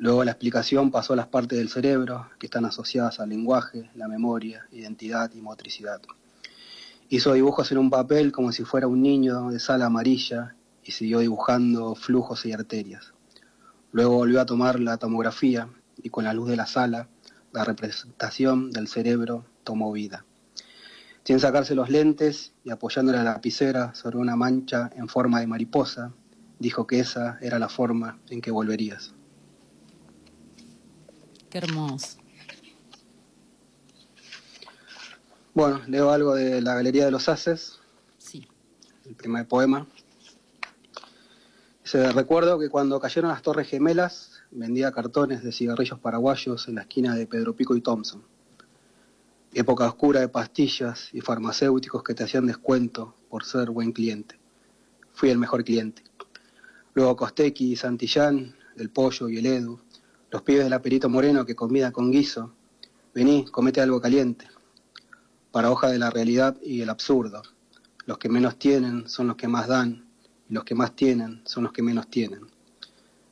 Luego 0.00 0.22
la 0.22 0.30
explicación 0.30 0.92
pasó 0.92 1.14
a 1.14 1.16
las 1.16 1.26
partes 1.26 1.58
del 1.58 1.68
cerebro 1.68 2.30
que 2.38 2.46
están 2.46 2.64
asociadas 2.64 3.18
al 3.18 3.30
lenguaje, 3.30 3.90
la 3.96 4.06
memoria, 4.06 4.64
identidad 4.70 5.32
y 5.34 5.40
motricidad. 5.40 6.00
Hizo 7.08 7.32
dibujos 7.32 7.72
en 7.72 7.78
un 7.78 7.90
papel 7.90 8.30
como 8.30 8.52
si 8.52 8.62
fuera 8.62 8.86
un 8.86 9.02
niño 9.02 9.50
de 9.50 9.58
sala 9.58 9.86
amarilla 9.86 10.54
y 10.84 10.92
siguió 10.92 11.18
dibujando 11.18 11.96
flujos 11.96 12.46
y 12.46 12.52
arterias. 12.52 13.12
Luego 13.90 14.14
volvió 14.14 14.40
a 14.40 14.46
tomar 14.46 14.78
la 14.78 14.98
tomografía 14.98 15.68
y 16.00 16.10
con 16.10 16.22
la 16.22 16.32
luz 16.32 16.48
de 16.48 16.56
la 16.56 16.66
sala, 16.66 17.08
la 17.52 17.64
representación 17.64 18.70
del 18.70 18.86
cerebro 18.86 19.46
tomó 19.64 19.90
vida. 19.90 20.24
Sin 21.24 21.40
sacarse 21.40 21.74
los 21.74 21.90
lentes 21.90 22.52
y 22.62 22.70
apoyando 22.70 23.10
la 23.10 23.24
lapicera 23.24 23.94
sobre 23.96 24.18
una 24.18 24.36
mancha 24.36 24.90
en 24.94 25.08
forma 25.08 25.40
de 25.40 25.48
mariposa, 25.48 26.12
dijo 26.60 26.86
que 26.86 27.00
esa 27.00 27.36
era 27.40 27.58
la 27.58 27.68
forma 27.68 28.20
en 28.30 28.40
que 28.40 28.52
volverías. 28.52 29.14
Qué 31.50 31.58
hermoso. 31.58 32.18
Bueno, 35.54 35.80
leo 35.88 36.10
algo 36.10 36.34
de 36.34 36.60
la 36.60 36.74
Galería 36.74 37.04
de 37.04 37.10
los 37.10 37.28
Haces, 37.28 37.80
Sí. 38.18 38.46
el 39.06 39.14
primer 39.14 39.48
poema. 39.48 39.86
Se 41.82 42.12
recuerdo 42.12 42.58
que 42.58 42.68
cuando 42.68 43.00
cayeron 43.00 43.30
las 43.30 43.42
Torres 43.42 43.68
Gemelas, 43.68 44.42
vendía 44.50 44.92
cartones 44.92 45.42
de 45.42 45.52
cigarrillos 45.52 45.98
paraguayos 45.98 46.68
en 46.68 46.76
la 46.76 46.82
esquina 46.82 47.14
de 47.14 47.26
Pedro 47.26 47.56
Pico 47.56 47.74
y 47.74 47.80
Thompson. 47.80 48.22
Época 49.54 49.86
oscura 49.86 50.20
de 50.20 50.28
pastillas 50.28 51.08
y 51.14 51.22
farmacéuticos 51.22 52.02
que 52.02 52.14
te 52.14 52.24
hacían 52.24 52.46
descuento 52.46 53.14
por 53.30 53.44
ser 53.44 53.70
buen 53.70 53.92
cliente. 53.92 54.38
Fui 55.12 55.30
el 55.30 55.38
mejor 55.38 55.64
cliente. 55.64 56.02
Luego 56.94 57.16
Costequi 57.16 57.72
y 57.72 57.76
Santillán, 57.76 58.54
el 58.76 58.90
Pollo 58.90 59.28
y 59.30 59.38
el 59.38 59.46
Edu, 59.46 59.80
los 60.30 60.42
pibes 60.42 60.64
del 60.64 60.72
Aperito 60.72 61.08
Moreno 61.08 61.46
que 61.46 61.54
comida 61.54 61.90
con 61.90 62.10
guiso. 62.10 62.52
Vení, 63.14 63.46
comete 63.46 63.80
algo 63.80 64.00
caliente. 64.00 64.46
Paradoja 65.50 65.88
de 65.88 65.98
la 65.98 66.10
realidad 66.10 66.56
y 66.62 66.82
el 66.82 66.90
absurdo. 66.90 67.42
Los 68.04 68.18
que 68.18 68.28
menos 68.28 68.58
tienen 68.58 69.08
son 69.08 69.28
los 69.28 69.36
que 69.36 69.48
más 69.48 69.68
dan, 69.68 70.06
y 70.48 70.54
los 70.54 70.64
que 70.64 70.74
más 70.74 70.94
tienen 70.94 71.42
son 71.46 71.64
los 71.64 71.72
que 71.72 71.82
menos 71.82 72.08
tienen. 72.08 72.46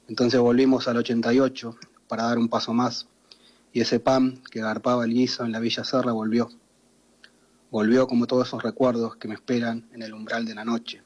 Entonces 0.09 0.41
volvimos 0.41 0.89
al 0.89 0.97
88 0.97 1.77
para 2.09 2.25
dar 2.25 2.39
un 2.39 2.49
paso 2.49 2.73
más, 2.73 3.09
y 3.73 3.81
ese 3.81 4.01
pan 4.01 4.43
que 4.51 4.61
garpaba 4.61 5.05
el 5.05 5.13
guiso 5.13 5.45
en 5.45 5.53
la 5.53 5.61
Villa 5.61 5.85
Serra 5.85 6.13
volvió. 6.13 6.49
Volvió 7.71 8.07
como 8.07 8.27
todos 8.27 8.49
esos 8.49 8.63
recuerdos 8.63 9.17
que 9.17 9.29
me 9.29 9.35
esperan 9.35 9.87
en 9.93 10.03
el 10.03 10.15
umbral 10.15 10.47
de 10.47 10.55
la 10.55 10.65
noche. 10.65 11.03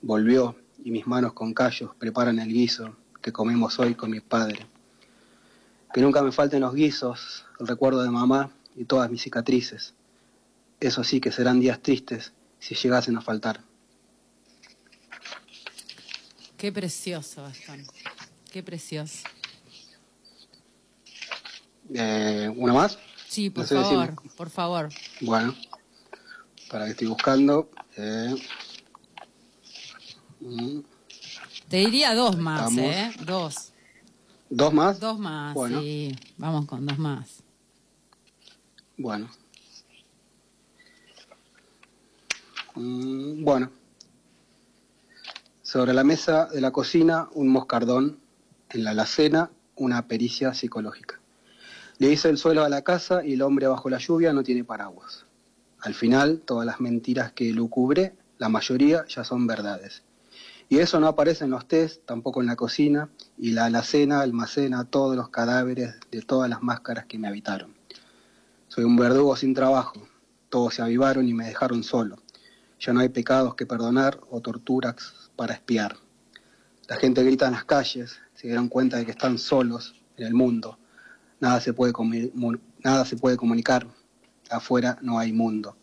Volvió 0.00 0.56
y 0.82 0.90
mis 0.90 1.06
manos 1.06 1.34
con 1.34 1.52
callos 1.52 1.90
preparan 1.98 2.38
el 2.38 2.48
guiso 2.48 2.96
que 3.20 3.32
comemos 3.32 3.78
hoy 3.78 3.94
con 3.94 4.10
mi 4.10 4.20
padre. 4.20 4.66
Que 5.92 6.00
nunca 6.00 6.22
me 6.22 6.32
falten 6.32 6.60
los 6.60 6.74
guisos, 6.74 7.44
el 7.60 7.66
recuerdo 7.66 8.02
de 8.02 8.10
mamá 8.10 8.50
y 8.76 8.84
todas 8.84 9.10
mis 9.10 9.22
cicatrices. 9.22 9.94
Eso 10.80 11.04
sí 11.04 11.20
que 11.20 11.30
serán 11.30 11.60
días 11.60 11.80
tristes 11.80 12.32
si 12.58 12.74
llegasen 12.74 13.16
a 13.16 13.20
faltar. 13.20 13.60
Qué 16.56 16.72
precioso, 16.72 17.42
Gastón. 17.42 17.84
Qué 18.50 18.62
precioso. 18.62 19.18
Eh, 21.92 22.50
¿Una 22.56 22.72
más? 22.72 22.98
Sí, 23.28 23.50
por 23.50 23.64
No 23.64 23.68
sé 23.68 23.74
favor, 23.74 24.10
decirme. 24.10 24.30
por 24.36 24.50
favor. 24.50 24.88
Bueno, 25.20 25.54
para 26.70 26.84
que 26.86 26.92
estoy 26.92 27.08
buscando. 27.08 27.70
eh, 27.96 28.34
mm, 30.40 30.80
Te 31.68 31.76
diría 31.78 32.14
dos 32.14 32.36
más, 32.38 32.70
Estamos. 32.70 32.94
¿eh? 32.94 33.12
Dos. 33.24 33.71
¿Dos 34.54 34.74
más? 34.74 35.00
Dos 35.00 35.18
más, 35.18 35.54
Bueno. 35.54 35.80
sí. 35.80 36.14
Vamos 36.36 36.66
con 36.66 36.84
dos 36.84 36.98
más. 36.98 37.42
Bueno. 38.98 39.30
Mm, 42.74 43.44
bueno. 43.44 43.70
Sobre 45.62 45.94
la 45.94 46.04
mesa 46.04 46.46
de 46.52 46.60
la 46.60 46.70
cocina, 46.70 47.28
un 47.32 47.48
moscardón. 47.48 48.18
En 48.68 48.84
la 48.84 48.90
alacena, 48.90 49.50
una 49.76 50.06
pericia 50.06 50.52
psicológica. 50.54 51.18
Le 51.98 52.10
hice 52.10 52.28
el 52.28 52.36
suelo 52.38 52.62
a 52.64 52.68
la 52.68 52.82
casa 52.82 53.24
y 53.24 53.34
el 53.34 53.42
hombre 53.42 53.66
bajo 53.66 53.88
la 53.88 53.98
lluvia 53.98 54.32
no 54.34 54.42
tiene 54.42 54.64
paraguas. 54.64 55.24
Al 55.80 55.94
final, 55.94 56.40
todas 56.44 56.66
las 56.66 56.80
mentiras 56.80 57.32
que 57.32 57.52
lucubre, 57.52 58.14
la 58.38 58.48
mayoría 58.50 59.04
ya 59.06 59.24
son 59.24 59.46
verdades. 59.46 60.02
Y 60.72 60.78
eso 60.78 60.98
no 61.00 61.06
aparece 61.06 61.44
en 61.44 61.50
los 61.50 61.68
test, 61.68 62.06
tampoco 62.06 62.40
en 62.40 62.46
la 62.46 62.56
cocina, 62.56 63.10
y 63.36 63.50
la 63.50 63.66
alacena 63.66 64.22
almacena 64.22 64.86
todos 64.86 65.14
los 65.14 65.28
cadáveres 65.28 65.96
de 66.10 66.22
todas 66.22 66.48
las 66.48 66.62
máscaras 66.62 67.04
que 67.04 67.18
me 67.18 67.28
habitaron. 67.28 67.76
Soy 68.68 68.84
un 68.84 68.96
verdugo 68.96 69.36
sin 69.36 69.52
trabajo. 69.52 70.08
Todos 70.48 70.72
se 70.72 70.80
avivaron 70.80 71.28
y 71.28 71.34
me 71.34 71.44
dejaron 71.44 71.82
solo. 71.82 72.16
Ya 72.80 72.94
no 72.94 73.00
hay 73.00 73.10
pecados 73.10 73.54
que 73.54 73.66
perdonar 73.66 74.18
o 74.30 74.40
torturas 74.40 75.30
para 75.36 75.52
espiar. 75.52 75.96
La 76.88 76.96
gente 76.96 77.22
grita 77.22 77.48
en 77.48 77.52
las 77.52 77.66
calles, 77.66 78.18
se 78.32 78.46
dieron 78.46 78.70
cuenta 78.70 78.96
de 78.96 79.04
que 79.04 79.10
están 79.10 79.36
solos 79.36 80.00
en 80.16 80.26
el 80.26 80.32
mundo. 80.32 80.78
Nada 81.38 81.60
se 81.60 81.74
puede, 81.74 81.92
nada 82.82 83.04
se 83.04 83.18
puede 83.18 83.36
comunicar. 83.36 83.86
Afuera 84.48 84.96
no 85.02 85.18
hay 85.18 85.34
mundo. 85.34 85.76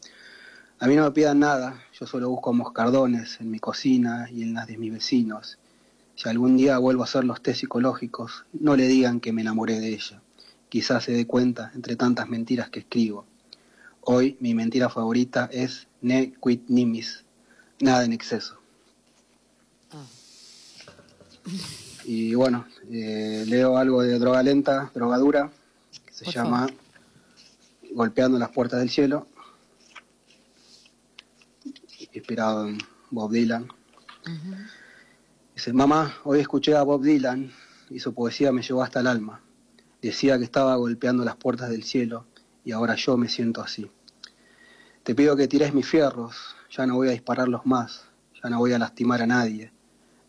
A 0.79 0.87
mí 0.87 0.95
no 0.95 1.03
me 1.03 1.11
pidan 1.11 1.37
nada, 1.37 1.79
yo 1.99 2.07
solo 2.07 2.29
busco 2.29 2.53
moscardones 2.53 3.41
en 3.41 3.51
mi 3.51 3.59
cocina 3.59 4.29
y 4.31 4.43
en 4.43 4.53
las 4.53 4.67
de 4.67 4.77
mis 4.77 4.93
vecinos. 4.93 5.57
Si 6.15 6.29
algún 6.29 6.55
día 6.55 6.77
vuelvo 6.77 7.01
a 7.01 7.05
hacer 7.05 7.25
los 7.25 7.41
test 7.41 7.61
psicológicos, 7.61 8.45
no 8.53 8.77
le 8.77 8.87
digan 8.87 9.19
que 9.19 9.33
me 9.33 9.41
enamoré 9.41 9.79
de 9.79 9.89
ella. 9.89 10.21
Quizás 10.69 11.03
se 11.03 11.11
dé 11.11 11.27
cuenta 11.27 11.71
entre 11.75 11.97
tantas 11.97 12.29
mentiras 12.29 12.69
que 12.69 12.79
escribo. 12.79 13.25
Hoy 14.01 14.37
mi 14.39 14.53
mentira 14.53 14.89
favorita 14.89 15.49
es 15.51 15.87
ne 16.01 16.33
quid 16.41 16.61
nimis, 16.69 17.25
nada 17.81 18.05
en 18.05 18.13
exceso. 18.13 18.57
Y 22.05 22.33
bueno, 22.33 22.65
eh, 22.89 23.43
leo 23.45 23.77
algo 23.77 24.03
de 24.03 24.17
droga 24.19 24.41
lenta, 24.41 24.89
droga 24.93 25.17
dura, 25.17 25.51
que 26.05 26.13
se 26.13 26.25
Por 26.25 26.33
llama 26.33 26.67
Golpeando 27.91 28.39
las 28.39 28.51
puertas 28.51 28.79
del 28.79 28.89
cielo, 28.89 29.27
inspirado 32.13 32.67
en 32.67 32.77
Bob 33.11 33.31
Dylan. 33.31 33.67
Dice, 35.55 35.73
mamá, 35.73 36.15
hoy 36.23 36.39
escuché 36.39 36.75
a 36.75 36.83
Bob 36.83 37.03
Dylan 37.03 37.51
y 37.89 37.99
su 37.99 38.13
poesía 38.13 38.51
me 38.51 38.61
llegó 38.61 38.83
hasta 38.83 38.99
el 38.99 39.07
alma. 39.07 39.41
Decía 40.01 40.37
que 40.37 40.43
estaba 40.43 40.75
golpeando 40.75 41.25
las 41.25 41.35
puertas 41.35 41.69
del 41.69 41.83
cielo 41.83 42.25
y 42.63 42.71
ahora 42.71 42.95
yo 42.95 43.17
me 43.17 43.27
siento 43.27 43.61
así. 43.61 43.89
Te 45.03 45.15
pido 45.15 45.35
que 45.35 45.47
tires 45.47 45.73
mis 45.73 45.87
fierros, 45.87 46.55
ya 46.69 46.85
no 46.85 46.95
voy 46.95 47.09
a 47.09 47.11
dispararlos 47.11 47.65
más, 47.65 48.05
ya 48.41 48.49
no 48.49 48.59
voy 48.59 48.73
a 48.73 48.79
lastimar 48.79 49.21
a 49.21 49.27
nadie, 49.27 49.71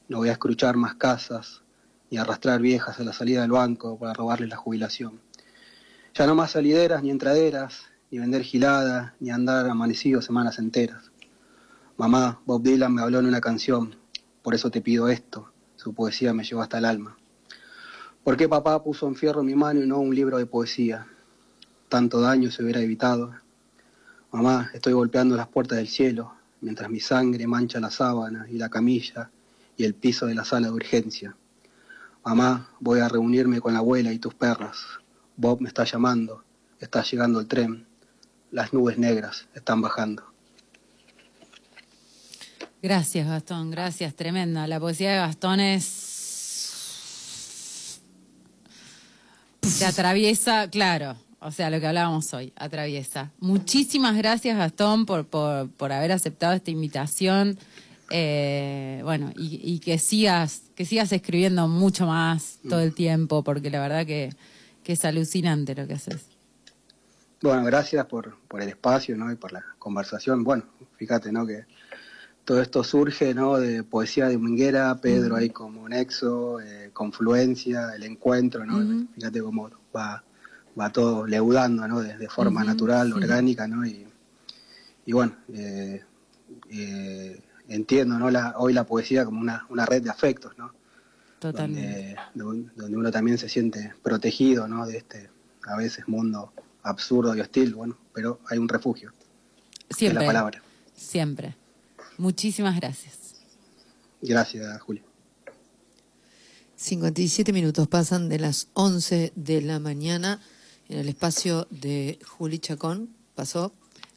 no 0.09 0.19
voy 0.19 0.29
a 0.29 0.33
escruchar 0.33 0.77
más 0.77 0.95
casas, 0.95 1.63
ni 2.11 2.19
arrastrar 2.19 2.61
viejas 2.61 2.99
a 2.99 3.05
la 3.05 3.13
salida 3.13 3.43
del 3.43 3.53
banco 3.53 3.99
para 3.99 4.15
robarles 4.15 4.49
la 4.49 4.57
jubilación. 4.57 5.21
Ya 6.15 6.27
no 6.27 6.35
más 6.35 6.53
salideras 6.53 7.03
ni 7.03 7.11
entraderas, 7.11 7.85
ni 8.11 8.19
vender 8.19 8.43
gilada, 8.43 9.15
ni 9.21 9.31
andar 9.31 9.69
amanecido 9.69 10.21
semanas 10.21 10.59
enteras. 10.59 11.10
Mamá, 12.01 12.41
Bob 12.47 12.63
Dylan 12.63 12.95
me 12.95 13.03
habló 13.03 13.19
en 13.19 13.27
una 13.27 13.43
canción, 13.43 13.95
por 14.41 14.55
eso 14.55 14.71
te 14.71 14.81
pido 14.81 15.11
esto, 15.11 15.53
su 15.77 15.93
poesía 15.93 16.33
me 16.33 16.45
llegó 16.45 16.63
hasta 16.63 16.79
el 16.79 16.87
alma. 16.87 17.19
¿Por 18.25 18.39
qué 18.39 18.49
papá 18.49 18.83
puso 18.83 19.07
en 19.07 19.17
fierro 19.17 19.43
mi 19.43 19.55
mano 19.55 19.83
y 19.83 19.87
no 19.87 19.99
un 19.99 20.15
libro 20.15 20.39
de 20.39 20.47
poesía? 20.47 21.07
Tanto 21.91 22.23
daño 22.23 22.51
se 22.51 22.63
hubiera 22.63 22.81
evitado. 22.81 23.35
Mamá, 24.33 24.71
estoy 24.73 24.95
golpeando 24.95 25.37
las 25.37 25.49
puertas 25.49 25.77
del 25.77 25.89
cielo, 25.89 26.33
mientras 26.63 26.89
mi 26.89 27.01
sangre 27.01 27.47
mancha 27.47 27.81
la 27.81 27.91
sábana 27.91 28.47
y 28.49 28.57
la 28.57 28.71
camilla 28.71 29.31
y 29.77 29.85
el 29.85 29.93
piso 29.93 30.25
de 30.25 30.35
la 30.35 30.47
sala 30.47 30.69
de 30.69 30.73
urgencia. 30.73 31.37
Mamá, 32.25 32.71
voy 32.81 33.01
a 33.01 33.11
reunirme 33.11 33.61
con 33.61 33.75
la 33.75 33.81
abuela 33.81 34.11
y 34.11 34.19
tus 34.19 34.33
perras. 34.33 34.79
Bob 35.37 35.61
me 35.61 35.69
está 35.69 35.85
llamando. 35.85 36.45
Está 36.79 37.03
llegando 37.03 37.41
el 37.41 37.47
tren. 37.47 37.87
Las 38.53 38.73
nubes 38.73 38.97
negras 38.97 39.49
están 39.53 39.83
bajando. 39.83 40.30
Gracias, 42.83 43.27
Gastón, 43.29 43.71
gracias, 43.71 44.15
tremenda. 44.15 44.67
La 44.67 44.81
poesía 44.81 45.11
de 45.13 45.17
Gastón 45.19 45.61
es. 45.61 46.09
Se 49.63 49.85
atraviesa, 49.85 50.69
claro, 50.71 51.17
o 51.41 51.51
sea, 51.51 51.71
lo 51.71 51.79
que 51.79 51.87
hablábamos 51.87 52.33
hoy, 52.33 52.53
atraviesa. 52.57 53.31
Muchísimas 53.39 54.17
gracias, 54.17 54.57
Gastón, 54.57 55.05
por, 55.05 55.27
por, 55.27 55.71
por 55.71 55.93
haber 55.93 56.13
aceptado 56.13 56.55
esta 56.55 56.71
invitación. 56.71 57.59
Eh, 58.11 59.01
bueno, 59.05 59.33
y, 59.37 59.61
y 59.63 59.79
que 59.79 59.99
sigas, 59.99 60.63
que 60.75 60.85
sigas 60.85 61.13
escribiendo 61.13 61.69
mucho 61.69 62.07
más 62.07 62.59
todo 62.69 62.81
el 62.81 62.95
tiempo, 62.95 63.45
porque 63.45 63.71
la 63.71 63.81
verdad 63.81 64.07
que, 64.07 64.31
que 64.83 64.95
es 64.95 65.05
alucinante 65.05 65.75
lo 65.75 65.87
que 65.87 65.95
haces. 65.95 66.27
Bueno, 67.43 67.65
gracias 67.65 68.05
por, 68.07 68.37
por 68.49 68.61
el 68.61 68.69
espacio 68.69 69.17
¿no? 69.17 69.33
y 69.33 69.37
por 69.37 69.53
la 69.53 69.65
conversación. 69.79 70.45
Bueno, 70.45 70.65
fíjate 70.97 71.33
¿no? 71.33 71.47
que 71.47 71.65
todo 72.51 72.63
esto 72.63 72.83
surge 72.83 73.33
¿no? 73.33 73.59
de 73.59 73.85
poesía 73.85 74.27
de 74.27 74.37
Minguera, 74.37 75.01
Pedro 75.01 75.37
ahí 75.37 75.51
como 75.51 75.89
nexo, 75.89 76.61
eh, 76.61 76.91
confluencia, 76.93 77.95
el 77.95 78.03
encuentro, 78.03 78.67
¿no? 78.67 79.07
fíjate 79.15 79.41
cómo 79.41 79.71
va, 79.97 80.25
va 80.77 80.91
todo 80.91 81.29
leudando 81.29 81.87
¿no? 81.87 82.01
de, 82.01 82.19
de 82.19 82.29
forma 82.29 82.65
natural, 82.65 83.07
sí. 83.07 83.13
orgánica, 83.13 83.69
¿no? 83.69 83.87
y, 83.87 84.05
y 85.07 85.13
bueno, 85.13 85.37
eh, 85.53 86.03
eh, 86.71 87.41
entiendo 87.69 88.19
¿no? 88.19 88.33
la, 88.33 88.55
hoy 88.57 88.73
la 88.73 88.83
poesía 88.83 89.25
como 89.25 89.41
una, 89.41 89.65
una 89.69 89.87
red 89.87 90.03
de 90.03 90.11
afectos, 90.11 90.59
¿no? 90.59 90.73
Totalmente. 91.39 92.17
donde, 92.35 92.73
donde 92.75 92.97
uno 92.97 93.13
también 93.13 93.39
se 93.39 93.49
siente 93.49 93.95
protegido 94.03 94.67
¿no? 94.67 94.87
de 94.87 94.97
este 94.97 95.31
a 95.69 95.77
veces 95.77 96.09
mundo 96.09 96.53
absurdo 96.83 97.33
y 97.37 97.41
hostil, 97.43 97.77
bueno, 97.77 97.97
pero 98.13 98.41
hay 98.49 98.59
un 98.59 98.69
refugio, 98.69 99.13
Siempre. 99.89 100.25
es 100.25 100.27
la 100.27 100.33
palabra. 100.33 100.63
Siempre. 100.97 101.60
Muchísimas 102.21 102.77
gracias. 102.77 103.15
Gracias, 104.21 104.81
Julio. 104.83 105.03
57 106.77 107.51
minutos 107.55 107.89
pasan 107.89 108.29
de 108.29 108.39
las 108.39 108.69
11 108.75 109.33
de 109.35 109.63
la 109.63 109.79
mañana 109.79 110.39
en 110.91 110.99
el 110.99 111.09
espacio 111.09 111.67
de 111.71 112.19
Juli 112.27 112.59
Chacón. 112.59 113.09
Pasó. 113.35 113.73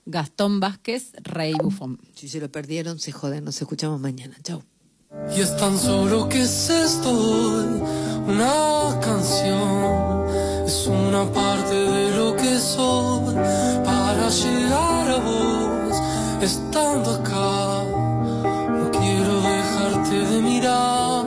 Gastón 0.06 0.60
Vázquez, 0.60 1.14
Rey 1.24 1.54
Bufón. 1.54 1.98
Si 2.14 2.28
se 2.28 2.42
lo 2.42 2.52
perdieron, 2.52 3.00
se 3.00 3.14
joden. 3.14 3.46
Nos 3.46 3.62
escuchamos 3.62 4.02
mañana. 4.02 4.36
Chau. 4.44 4.64
Y 5.34 5.40
es 5.40 5.56
tan 5.56 5.80
solo 5.80 6.28
que 6.28 6.42
es 6.42 6.70
esto, 6.70 7.10
una 8.28 9.00
canción, 9.00 10.28
es 10.68 10.88
una 10.88 11.32
parte 11.32 11.74
de 11.74 12.18
lo 12.18 12.36
que 12.36 12.60
soy 12.60 13.34
para 13.86 14.30
llegar 14.30 15.10
a 15.10 15.20
vos, 15.20 15.96
estando 16.42 17.12
acá. 17.12 17.63
Mirar, 20.42 21.26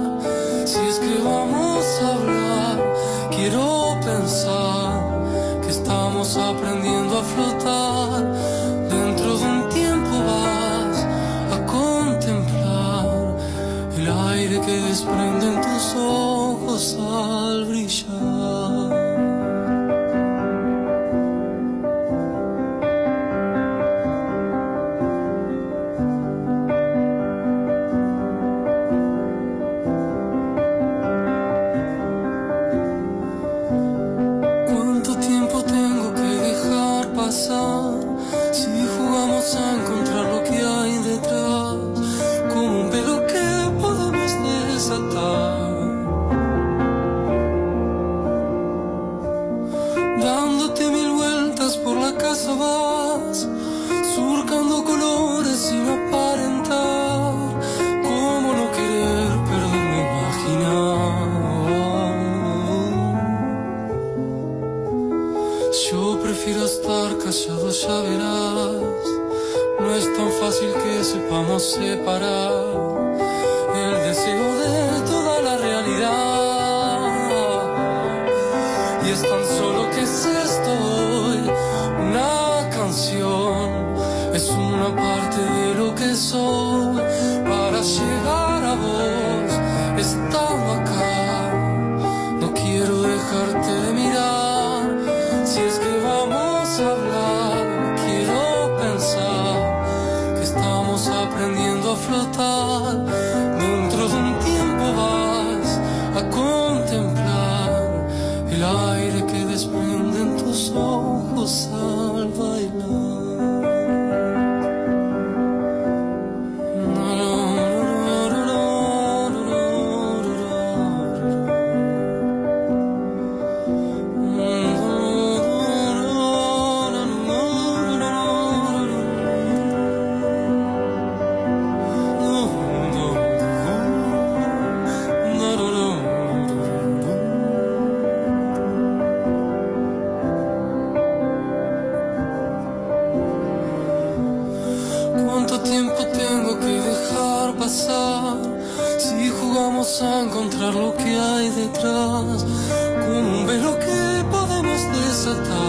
si 0.64 0.80
es 0.80 0.98
que 0.98 1.22
vamos 1.22 1.84
a 2.02 2.14
hablar, 2.14 2.94
quiero 3.30 3.96
pensar 4.04 5.60
que 5.62 5.68
estamos 5.70 6.36
aprendiendo 6.36 7.18
a 7.18 7.22
flotar. 7.22 8.24
Dentro 8.88 9.38
de 9.38 9.44
un 9.44 9.68
tiempo 9.68 10.10
vas 10.10 11.06
a 11.54 11.66
contemplar 11.66 13.36
el 13.96 14.08
aire 14.08 14.60
que 14.60 14.72
desprenden 14.72 15.60
tus 15.60 15.94
ojos 15.96 16.96
al 16.98 17.64
brillar. 17.66 18.05